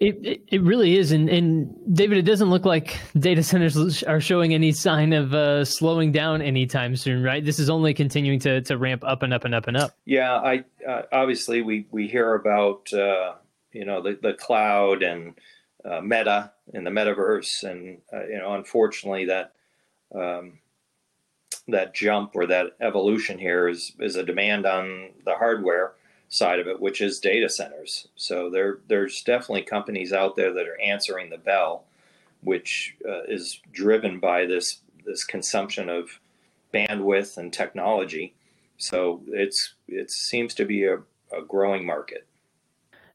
It, 0.00 0.42
it 0.46 0.62
really 0.62 0.96
is, 0.96 1.10
and, 1.10 1.28
and 1.28 1.74
David, 1.92 2.18
it 2.18 2.22
doesn't 2.22 2.50
look 2.50 2.64
like 2.64 3.00
data 3.18 3.42
centers 3.42 4.04
are 4.04 4.20
showing 4.20 4.54
any 4.54 4.70
sign 4.70 5.12
of 5.12 5.34
uh, 5.34 5.64
slowing 5.64 6.12
down 6.12 6.40
anytime 6.40 6.94
soon, 6.94 7.20
right? 7.20 7.44
This 7.44 7.58
is 7.58 7.68
only 7.68 7.94
continuing 7.94 8.38
to, 8.40 8.60
to 8.60 8.78
ramp 8.78 9.02
up 9.04 9.24
and 9.24 9.34
up 9.34 9.44
and 9.44 9.56
up 9.56 9.66
and 9.66 9.76
up. 9.76 9.96
Yeah, 10.04 10.36
I 10.36 10.64
uh, 10.88 11.02
obviously 11.10 11.62
we 11.62 11.86
we 11.90 12.06
hear 12.06 12.34
about 12.34 12.92
uh, 12.92 13.34
you 13.72 13.84
know 13.84 14.00
the 14.00 14.16
the 14.22 14.34
cloud 14.34 15.02
and 15.02 15.34
uh, 15.84 16.00
Meta 16.00 16.52
in 16.74 16.84
the 16.84 16.90
metaverse, 16.90 17.62
and 17.62 17.98
uh, 18.12 18.26
you 18.26 18.38
know, 18.38 18.54
unfortunately, 18.54 19.26
that 19.26 19.52
um, 20.14 20.58
that 21.68 21.94
jump 21.94 22.32
or 22.34 22.46
that 22.46 22.76
evolution 22.80 23.38
here 23.38 23.68
is 23.68 23.92
is 24.00 24.16
a 24.16 24.24
demand 24.24 24.66
on 24.66 25.10
the 25.24 25.34
hardware 25.34 25.92
side 26.28 26.58
of 26.60 26.66
it, 26.66 26.80
which 26.80 27.00
is 27.00 27.20
data 27.20 27.48
centers. 27.48 28.08
So 28.16 28.50
there, 28.50 28.78
there's 28.88 29.22
definitely 29.22 29.62
companies 29.62 30.12
out 30.12 30.36
there 30.36 30.52
that 30.52 30.68
are 30.68 30.80
answering 30.80 31.30
the 31.30 31.38
bell, 31.38 31.84
which 32.42 32.96
uh, 33.08 33.22
is 33.24 33.60
driven 33.72 34.20
by 34.20 34.46
this 34.46 34.80
this 35.04 35.24
consumption 35.24 35.88
of 35.88 36.20
bandwidth 36.72 37.38
and 37.38 37.52
technology. 37.52 38.34
So 38.76 39.22
it's 39.28 39.74
it 39.88 40.10
seems 40.10 40.54
to 40.54 40.64
be 40.64 40.84
a, 40.84 40.98
a 41.32 41.42
growing 41.46 41.84
market. 41.84 42.26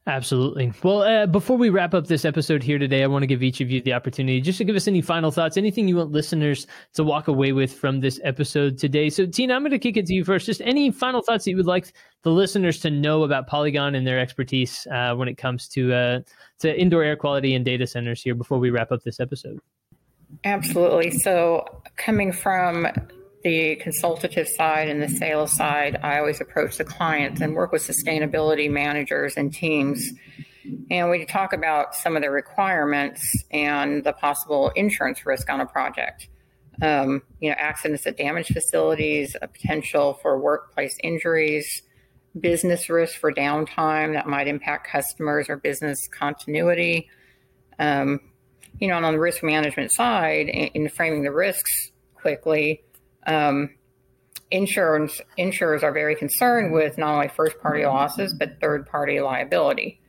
Absolutely. 0.06 0.70
Well, 0.82 1.02
uh, 1.02 1.26
before 1.26 1.56
we 1.56 1.70
wrap 1.70 1.94
up 1.94 2.08
this 2.08 2.26
episode 2.26 2.62
here 2.62 2.78
today, 2.78 3.02
I 3.02 3.06
want 3.06 3.22
to 3.22 3.26
give 3.26 3.42
each 3.42 3.62
of 3.62 3.70
you 3.70 3.80
the 3.80 3.94
opportunity 3.94 4.38
just 4.38 4.58
to 4.58 4.64
give 4.64 4.76
us 4.76 4.86
any 4.86 5.00
final 5.00 5.30
thoughts, 5.30 5.56
anything 5.56 5.88
you 5.88 5.96
want 5.96 6.12
listeners 6.12 6.66
to 6.92 7.02
walk 7.02 7.26
away 7.26 7.52
with 7.52 7.72
from 7.72 8.00
this 8.00 8.20
episode 8.22 8.76
today. 8.76 9.08
So, 9.08 9.24
Tina, 9.24 9.54
I'm 9.54 9.62
going 9.62 9.70
to 9.70 9.78
kick 9.78 9.96
it 9.96 10.04
to 10.06 10.12
you 10.12 10.22
first. 10.22 10.44
Just 10.44 10.60
any 10.60 10.90
final 10.90 11.22
thoughts 11.22 11.44
that 11.44 11.52
you 11.52 11.56
would 11.56 11.66
like 11.66 11.94
the 12.22 12.30
listeners 12.30 12.80
to 12.80 12.90
know 12.90 13.22
about 13.22 13.46
Polygon 13.46 13.94
and 13.94 14.06
their 14.06 14.20
expertise 14.20 14.86
uh, 14.92 15.14
when 15.14 15.26
it 15.26 15.38
comes 15.38 15.68
to 15.68 15.94
uh, 15.94 16.20
to 16.58 16.78
indoor 16.78 17.02
air 17.02 17.16
quality 17.16 17.54
and 17.54 17.64
data 17.64 17.86
centers 17.86 18.22
here 18.22 18.34
before 18.34 18.58
we 18.58 18.68
wrap 18.68 18.92
up 18.92 19.02
this 19.04 19.20
episode. 19.20 19.58
Absolutely. 20.44 21.12
So, 21.12 21.64
coming 21.96 22.30
from 22.30 22.88
the 23.44 23.76
consultative 23.76 24.48
side 24.48 24.88
and 24.88 25.02
the 25.02 25.08
sales 25.08 25.52
side, 25.52 26.00
I 26.02 26.18
always 26.18 26.40
approach 26.40 26.78
the 26.78 26.84
clients 26.84 27.42
and 27.42 27.54
work 27.54 27.72
with 27.72 27.82
sustainability 27.82 28.70
managers 28.70 29.34
and 29.36 29.52
teams. 29.52 30.02
And 30.90 31.10
we 31.10 31.26
talk 31.26 31.52
about 31.52 31.94
some 31.94 32.16
of 32.16 32.22
the 32.22 32.30
requirements 32.30 33.22
and 33.50 34.02
the 34.02 34.14
possible 34.14 34.70
insurance 34.74 35.26
risk 35.26 35.50
on 35.50 35.60
a 35.60 35.66
project. 35.66 36.28
Um, 36.80 37.22
you 37.38 37.50
know, 37.50 37.56
accidents 37.58 38.04
that 38.04 38.16
damage 38.16 38.48
facilities, 38.48 39.36
a 39.40 39.46
potential 39.46 40.18
for 40.22 40.40
workplace 40.40 40.96
injuries, 41.04 41.82
business 42.40 42.88
risk 42.88 43.16
for 43.20 43.30
downtime 43.30 44.14
that 44.14 44.26
might 44.26 44.48
impact 44.48 44.88
customers 44.88 45.50
or 45.50 45.56
business 45.58 46.08
continuity. 46.08 47.10
Um, 47.78 48.20
you 48.80 48.88
know, 48.88 48.96
and 48.96 49.04
on 49.04 49.12
the 49.12 49.20
risk 49.20 49.42
management 49.42 49.92
side, 49.92 50.48
in, 50.48 50.68
in 50.68 50.88
framing 50.88 51.22
the 51.22 51.30
risks 51.30 51.92
quickly, 52.14 52.83
um, 53.26 53.70
insurance 54.50 55.20
insurers 55.36 55.82
are 55.82 55.92
very 55.92 56.14
concerned 56.14 56.72
with 56.72 56.96
not 56.98 57.14
only 57.14 57.28
first 57.28 57.58
party 57.60 57.84
losses 57.84 58.34
but 58.34 58.60
third 58.60 58.86
party 58.86 59.20
liability. 59.20 60.00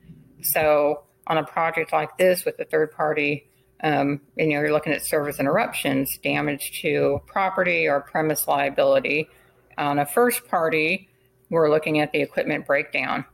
So 0.41 1.03
on 1.27 1.37
a 1.37 1.43
project 1.43 1.91
like 1.91 2.17
this 2.17 2.45
with 2.45 2.57
the 2.57 2.65
third 2.65 2.91
party, 2.91 3.49
um, 3.83 4.21
you 4.35 4.47
know, 4.47 4.61
you're 4.61 4.71
looking 4.71 4.93
at 4.93 5.05
service 5.05 5.39
interruptions, 5.39 6.17
damage 6.23 6.79
to 6.81 7.21
property 7.27 7.87
or 7.87 8.01
premise 8.01 8.47
liability. 8.47 9.27
On 9.77 9.99
a 9.99 10.05
first 10.05 10.47
party, 10.47 11.09
we're 11.49 11.69
looking 11.69 11.99
at 11.99 12.11
the 12.11 12.21
equipment 12.21 12.65
breakdown. 12.65 13.25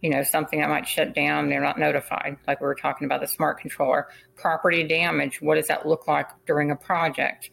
You 0.00 0.10
know, 0.10 0.22
something 0.22 0.60
that 0.60 0.68
might 0.68 0.86
shut 0.86 1.14
down, 1.14 1.48
they're 1.48 1.62
not 1.62 1.78
notified, 1.78 2.36
like 2.46 2.60
we 2.60 2.66
were 2.66 2.74
talking 2.74 3.06
about 3.06 3.20
the 3.20 3.26
smart 3.26 3.58
controller. 3.58 4.08
Property 4.36 4.86
damage, 4.86 5.40
what 5.40 5.54
does 5.54 5.68
that 5.68 5.86
look 5.86 6.06
like 6.06 6.26
during 6.46 6.70
a 6.70 6.76
project? 6.76 7.50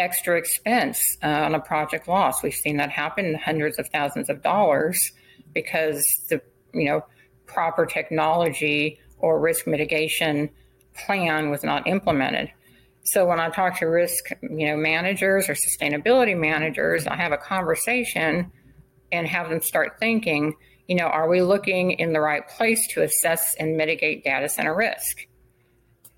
Extra 0.00 0.36
expense 0.36 1.00
uh, 1.22 1.26
on 1.26 1.54
a 1.54 1.60
project 1.60 2.08
loss. 2.08 2.42
We've 2.42 2.54
seen 2.54 2.78
that 2.78 2.90
happen, 2.90 3.34
hundreds 3.34 3.78
of 3.78 3.88
thousands 3.88 4.28
of 4.28 4.42
dollars, 4.42 4.98
because 5.54 6.02
the 6.28 6.40
you 6.72 6.86
know 6.86 7.04
proper 7.46 7.86
technology 7.86 8.98
or 9.18 9.40
risk 9.40 9.66
mitigation 9.66 10.50
plan 10.94 11.50
was 11.50 11.62
not 11.62 11.86
implemented. 11.86 12.50
So 13.04 13.26
when 13.26 13.40
I 13.40 13.50
talk 13.50 13.78
to 13.78 13.86
risk 13.86 14.30
you 14.42 14.66
know 14.66 14.76
managers 14.76 15.48
or 15.48 15.54
sustainability 15.54 16.38
managers, 16.38 17.06
I 17.06 17.16
have 17.16 17.32
a 17.32 17.38
conversation 17.38 18.50
and 19.12 19.26
have 19.26 19.48
them 19.50 19.60
start 19.60 19.98
thinking, 19.98 20.54
you 20.86 20.94
know, 20.94 21.06
are 21.06 21.28
we 21.28 21.42
looking 21.42 21.92
in 21.92 22.12
the 22.12 22.20
right 22.20 22.46
place 22.48 22.86
to 22.88 23.02
assess 23.02 23.54
and 23.58 23.76
mitigate 23.76 24.24
data 24.24 24.48
center 24.48 24.74
risk? 24.74 25.26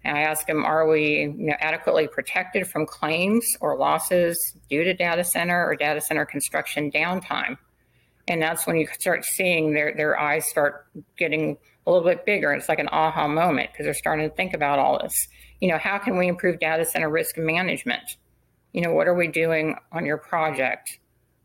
And 0.05 0.17
I 0.17 0.23
ask 0.23 0.47
them, 0.47 0.65
are 0.65 0.89
we 0.89 1.23
you 1.23 1.47
know, 1.47 1.55
adequately 1.61 2.09
protected 2.09 2.67
from 2.67 2.87
claims 2.87 3.47
or 3.61 3.77
losses 3.77 4.57
due 4.69 4.85
to 4.85 4.95
data 4.95 5.23
center 5.23 5.65
or 5.65 5.77
data 5.77 6.01
center 6.01 6.27
construction 6.27 6.91
downtime? 6.91 7.57
And 8.29 8.41
that's 8.41 8.67
when 8.67 8.77
you 8.77 8.87
start 8.99 9.25
seeing 9.25 9.75
their, 9.75 9.95
their 9.95 10.19
eyes 10.19 10.47
start 10.47 10.87
getting 11.19 11.57
a 11.87 11.91
little 11.91 12.07
bit 12.07 12.25
bigger. 12.25 12.53
It's 12.53 12.69
like 12.69 12.79
an 12.79 12.89
aha 12.91 13.29
moment 13.29 13.71
because 13.73 13.85
they're 13.85 13.95
starting 13.95 14.29
to 14.29 14.35
think 14.35 14.55
about 14.55 14.79
all 14.79 14.99
this. 15.01 15.29
You 15.61 15.69
know, 15.69 15.79
how 15.79 15.99
can 15.99 16.17
we 16.17 16.29
improve 16.29 16.59
data 16.59 16.85
center 16.85 17.11
risk 17.11 17.37
management? 17.37 18.17
You 18.73 18.83
know, 18.83 18.93
what 18.93 19.07
are 19.07 19.15
we 19.15 19.29
doing 19.29 19.77
on 19.93 20.07
your 20.07 20.19
project? 20.19 20.99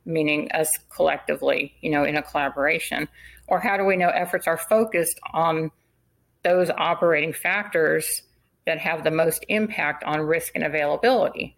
Meaning 0.06 0.52
us 0.52 0.72
collectively, 0.96 1.74
you 1.82 1.90
know, 1.90 2.04
in 2.04 2.16
a 2.16 2.22
collaboration. 2.22 3.08
Or 3.48 3.60
how 3.60 3.78
do 3.78 3.84
we 3.84 3.98
know 3.98 4.10
efforts 4.10 4.48
are 4.48 4.58
focused 4.58 5.20
on 5.34 5.72
those 6.44 6.70
operating 6.70 7.34
factors 7.34 8.22
that 8.68 8.78
have 8.80 9.04
the 9.04 9.12
most 9.12 9.44
impact 9.48 10.04
on 10.04 10.20
risk 10.20 10.52
and 10.54 10.64
availability. 10.64 11.58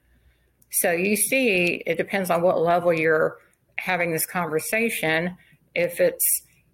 So 0.71 0.91
you 0.91 1.15
see, 1.15 1.81
it 1.85 1.97
depends 1.97 2.29
on 2.29 2.43
what 2.43 2.61
level 2.61 2.93
you're 2.93 3.39
having 3.77 4.11
this 4.11 4.27
conversation. 4.27 5.35
If 5.73 5.99
it's, 5.99 6.23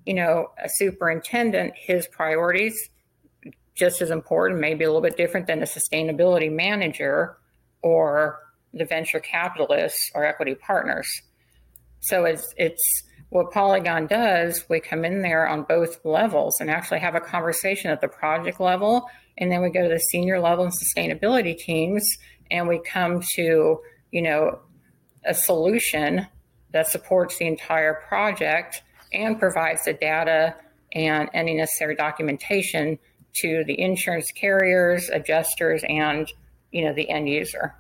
you 0.06 0.14
know, 0.14 0.52
a 0.62 0.68
superintendent, 0.70 1.74
his 1.76 2.08
priorities 2.08 2.78
just 3.76 4.02
as 4.02 4.10
important, 4.10 4.60
maybe 4.60 4.84
a 4.84 4.88
little 4.88 5.02
bit 5.02 5.18
different 5.18 5.48
than 5.48 5.62
a 5.62 5.66
sustainability 5.66 6.52
manager 6.52 7.38
or 7.82 8.40
the 8.74 8.86
venture 8.86 9.22
capitalists 9.22 10.12
or 10.14 10.26
equity 10.26 10.56
partners. 10.56 11.08
So 12.02 12.26
it's 12.26 12.54
it's 12.58 13.04
what 13.30 13.52
Polygon 13.52 14.08
does, 14.08 14.64
we 14.70 14.80
come 14.80 15.04
in 15.04 15.22
there 15.22 15.48
on 15.48 15.64
both 15.64 16.04
levels 16.06 16.56
and 16.60 16.70
actually 16.70 17.00
have 17.00 17.16
a 17.16 17.20
conversation 17.20 17.92
at 17.92 18.02
the 18.02 18.08
project 18.08 18.60
level. 18.60 19.10
And 19.38 19.52
then 19.52 19.62
we 19.62 19.70
go 19.70 19.84
to 19.84 19.90
the 19.90 20.00
senior 20.00 20.40
level 20.40 20.66
and 20.66 20.74
sustainability 20.74 21.58
teams 21.58 22.06
and 22.52 22.68
we 22.68 22.80
come 22.80 23.22
to 23.36 23.80
you 24.12 24.22
know 24.22 24.60
a 25.26 25.34
solution 25.34 26.28
that 26.72 26.88
supports 26.88 27.38
the 27.38 27.48
entire 27.48 28.02
project 28.08 28.84
and 29.14 29.40
provides 29.40 29.84
the 29.86 29.94
data 29.94 30.56
and 30.94 31.30
any 31.34 31.56
necessary 31.56 31.96
documentation 31.96 33.00
to 33.34 33.64
the 33.66 33.80
insurance 33.80 34.32
carriers 34.32 35.10
adjusters 35.10 35.84
and 35.90 36.32
you 36.72 36.84
know 36.84 36.94
the 36.94 37.10
end 37.10 37.28
user 37.28 37.76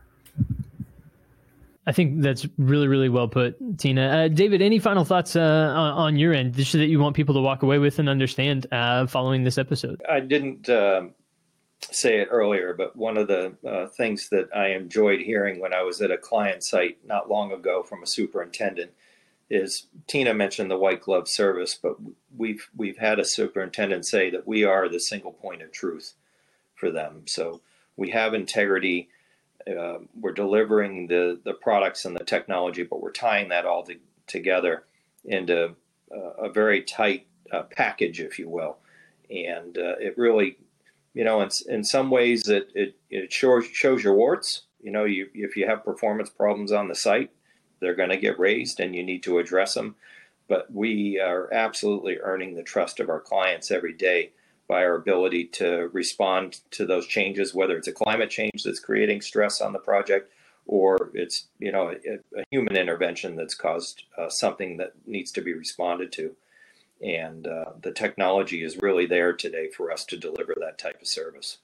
I 1.87 1.91
think 1.91 2.21
that's 2.21 2.47
really, 2.57 2.87
really 2.87 3.09
well 3.09 3.27
put, 3.27 3.55
Tina. 3.77 4.07
Uh, 4.07 4.27
David, 4.27 4.61
any 4.61 4.79
final 4.79 5.05
thoughts 5.05 5.35
uh, 5.35 5.73
on, 5.75 5.91
on, 5.93 6.17
your 6.17 6.33
end 6.33 6.55
that 6.55 6.87
you 6.87 6.99
want 6.99 7.15
people 7.15 7.35
to 7.35 7.41
walk 7.41 7.61
away 7.61 7.77
with 7.77 7.99
and 7.99 8.09
understand 8.09 8.65
uh, 8.71 9.05
following 9.05 9.43
this 9.43 9.59
episode? 9.59 10.01
I 10.09 10.19
didn't 10.19 10.67
um, 10.69 11.13
say 11.79 12.19
it 12.21 12.29
earlier, 12.31 12.73
but 12.73 12.95
one 12.95 13.17
of 13.17 13.27
the 13.27 13.55
uh, 13.67 13.87
things 13.87 14.29
that 14.29 14.49
I 14.55 14.69
enjoyed 14.69 15.21
hearing 15.21 15.59
when 15.59 15.73
I 15.73 15.83
was 15.83 16.01
at 16.01 16.11
a 16.11 16.17
client 16.17 16.63
site 16.63 16.97
not 17.05 17.29
long 17.29 17.51
ago 17.51 17.83
from 17.83 18.01
a 18.01 18.07
superintendent 18.07 18.91
is 19.49 19.87
Tina 20.07 20.33
mentioned 20.33 20.71
the 20.71 20.77
white 20.77 21.01
glove 21.01 21.27
service, 21.27 21.77
but 21.81 21.97
we've 22.35 22.67
we've 22.75 22.97
had 22.97 23.19
a 23.19 23.25
superintendent 23.25 24.05
say 24.05 24.29
that 24.31 24.47
we 24.47 24.63
are 24.63 24.89
the 24.89 24.99
single 24.99 25.31
point 25.31 25.61
of 25.61 25.71
truth 25.71 26.15
for 26.73 26.89
them. 26.89 27.23
So 27.27 27.61
we 27.95 28.09
have 28.09 28.33
integrity. 28.33 29.09
Uh, 29.67 29.99
we're 30.19 30.33
delivering 30.33 31.07
the 31.07 31.39
the 31.43 31.53
products 31.53 32.05
and 32.05 32.15
the 32.15 32.23
technology, 32.23 32.83
but 32.83 33.01
we're 33.01 33.11
tying 33.11 33.49
that 33.49 33.65
all 33.65 33.83
to, 33.83 33.95
together 34.27 34.83
into 35.25 35.75
uh, 36.15 36.29
a 36.37 36.49
very 36.49 36.83
tight 36.83 37.27
uh, 37.51 37.63
package, 37.63 38.19
if 38.19 38.37
you 38.37 38.47
will. 38.49 38.77
And 39.29 39.77
uh, 39.77 39.95
it 39.99 40.17
really 40.17 40.57
you 41.15 41.23
know, 41.23 41.41
in, 41.41 41.49
in 41.67 41.83
some 41.83 42.11
ways 42.11 42.47
it, 42.49 42.69
it, 42.75 42.95
it 43.09 43.33
shows, 43.33 43.65
shows 43.65 44.03
your 44.03 44.13
warts. 44.13 44.63
You 44.83 44.91
know, 44.91 45.05
you, 45.05 45.29
if 45.33 45.55
you 45.55 45.65
have 45.65 45.83
performance 45.83 46.29
problems 46.29 46.71
on 46.71 46.89
the 46.89 46.93
site, 46.95 47.31
they're 47.79 47.95
going 47.95 48.09
to 48.09 48.17
get 48.17 48.37
raised 48.37 48.79
and 48.79 48.93
you 48.95 49.01
need 49.01 49.23
to 49.23 49.39
address 49.39 49.73
them. 49.73 49.95
But 50.47 50.71
we 50.71 51.19
are 51.19 51.51
absolutely 51.51 52.19
earning 52.19 52.53
the 52.53 52.63
trust 52.63 52.99
of 52.99 53.09
our 53.09 53.21
clients 53.21 53.71
every 53.71 53.93
day 53.93 54.31
by 54.67 54.83
our 54.83 54.95
ability 54.95 55.45
to 55.45 55.89
respond 55.93 56.59
to 56.71 56.85
those 56.85 57.05
changes, 57.07 57.53
whether 57.53 57.77
it's 57.77 57.87
a 57.87 57.93
climate 57.93 58.29
change 58.29 58.63
that's 58.63 58.79
creating 58.79 59.21
stress 59.21 59.61
on 59.61 59.73
the 59.73 59.79
project 59.79 60.31
or 60.67 61.11
it's, 61.13 61.45
you 61.59 61.71
know, 61.71 61.89
a, 61.89 62.39
a 62.39 62.43
human 62.49 62.75
intervention 62.75 63.35
that's 63.35 63.53
caused 63.53 64.03
uh, 64.17 64.29
something 64.29 64.77
that 64.77 64.93
needs 65.05 65.31
to 65.31 65.41
be 65.41 65.53
responded 65.53 66.11
to 66.11 66.35
and 67.01 67.47
uh, 67.47 67.65
the 67.81 67.91
technology 67.91 68.63
is 68.63 68.77
really 68.77 69.05
there 69.05 69.33
today 69.33 69.69
for 69.69 69.91
us 69.91 70.05
to 70.05 70.17
deliver 70.17 70.55
that 70.59 70.77
type 70.77 71.01
of 71.01 71.07
service. 71.07 71.57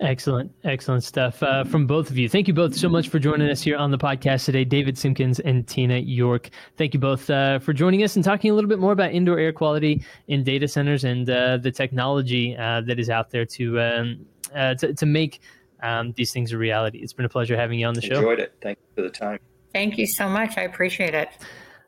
Excellent, 0.00 0.52
excellent 0.62 1.02
stuff 1.02 1.42
uh, 1.42 1.64
from 1.64 1.86
both 1.86 2.08
of 2.08 2.16
you. 2.16 2.28
Thank 2.28 2.46
you 2.46 2.54
both 2.54 2.76
so 2.76 2.88
much 2.88 3.08
for 3.08 3.18
joining 3.18 3.50
us 3.50 3.60
here 3.60 3.76
on 3.76 3.90
the 3.90 3.98
podcast 3.98 4.44
today, 4.44 4.64
David 4.64 4.96
Simpkins 4.96 5.40
and 5.40 5.66
Tina 5.66 5.98
York. 5.98 6.50
Thank 6.76 6.94
you 6.94 7.00
both 7.00 7.28
uh, 7.28 7.58
for 7.58 7.72
joining 7.72 8.04
us 8.04 8.14
and 8.14 8.24
talking 8.24 8.52
a 8.52 8.54
little 8.54 8.68
bit 8.68 8.78
more 8.78 8.92
about 8.92 9.10
indoor 9.10 9.40
air 9.40 9.52
quality 9.52 10.04
in 10.28 10.44
data 10.44 10.68
centers 10.68 11.02
and 11.02 11.28
uh, 11.28 11.56
the 11.56 11.72
technology 11.72 12.56
uh, 12.56 12.80
that 12.82 13.00
is 13.00 13.10
out 13.10 13.30
there 13.30 13.44
to 13.46 13.80
um, 13.80 14.26
uh, 14.54 14.74
to, 14.74 14.94
to, 14.94 15.04
make 15.04 15.40
um, 15.82 16.12
these 16.12 16.32
things 16.32 16.52
a 16.52 16.58
reality. 16.58 16.98
It's 16.98 17.12
been 17.12 17.26
a 17.26 17.28
pleasure 17.28 17.56
having 17.56 17.80
you 17.80 17.86
on 17.86 17.94
the 17.94 18.00
show. 18.00 18.16
Enjoyed 18.16 18.38
it. 18.38 18.54
Thank 18.62 18.78
you 18.78 18.94
for 18.94 19.02
the 19.02 19.10
time. 19.10 19.40
Thank 19.72 19.98
you 19.98 20.06
so 20.06 20.28
much. 20.28 20.56
I 20.56 20.62
appreciate 20.62 21.14
it. 21.14 21.28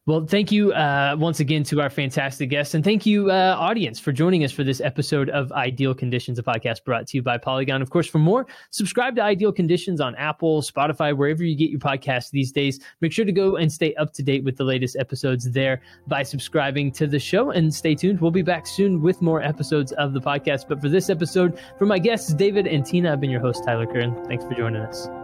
Well, 0.07 0.25
thank 0.27 0.51
you 0.51 0.73
uh, 0.73 1.15
once 1.19 1.41
again 1.41 1.63
to 1.65 1.83
our 1.83 1.91
fantastic 1.91 2.49
guests, 2.49 2.73
and 2.73 2.83
thank 2.83 3.05
you, 3.05 3.31
uh, 3.31 3.55
audience, 3.59 4.01
for 4.01 4.13
joining 4.13 4.43
us 4.45 4.51
for 4.51 4.65
this 4.65 4.81
episode 4.81 5.29
of 5.29 5.53
Ideal 5.53 5.95
Conditions, 5.95 6.39
a 6.39 6.43
podcast 6.43 6.85
brought 6.85 7.07
to 7.09 7.19
you 7.19 7.23
by 7.23 7.37
Polygon. 7.37 7.83
Of 7.83 7.91
course, 7.91 8.07
for 8.07 8.19
more, 8.19 8.47
subscribe 8.71 9.15
to 9.17 9.23
Ideal 9.23 9.53
Conditions 9.53 10.01
on 10.01 10.15
Apple, 10.17 10.63
Spotify, 10.63 11.15
wherever 11.15 11.45
you 11.45 11.55
get 11.55 11.69
your 11.69 11.81
podcasts 11.81 12.31
these 12.31 12.51
days. 12.51 12.81
Make 13.03 13.13
sure 13.13 13.27
to 13.27 13.33
go 13.33 13.57
and 13.57 13.71
stay 13.71 13.95
up 13.97 14.15
to 14.15 14.23
date 14.23 14.43
with 14.43 14.57
the 14.57 14.65
latest 14.65 14.97
episodes 14.97 15.51
there 15.53 15.83
by 16.09 16.23
subscribing 16.23 16.93
to 16.93 17.07
the 17.07 17.19
show. 17.19 17.51
And 17.51 17.73
stay 17.73 17.95
tuned; 17.95 18.23
we'll 18.23 18.31
be 18.31 18.43
back 18.43 18.67
soon 18.67 19.03
with 19.03 19.21
more 19.21 19.43
episodes 19.43 19.93
of 19.93 20.15
the 20.15 20.21
podcast. 20.21 20.67
But 20.67 20.81
for 20.81 20.89
this 20.89 21.11
episode, 21.11 21.61
for 21.79 21.85
my 21.85 21.99
guests 21.99 22.33
David 22.33 22.67
and 22.67 22.87
Tina, 22.87 23.13
I've 23.13 23.21
been 23.21 23.31
your 23.31 23.43
host 23.43 23.65
Tyler 23.67 23.87
Kern. 23.87 24.25
Thanks 24.25 24.47
for 24.47 24.55
joining 24.55 24.81
us. 24.81 25.20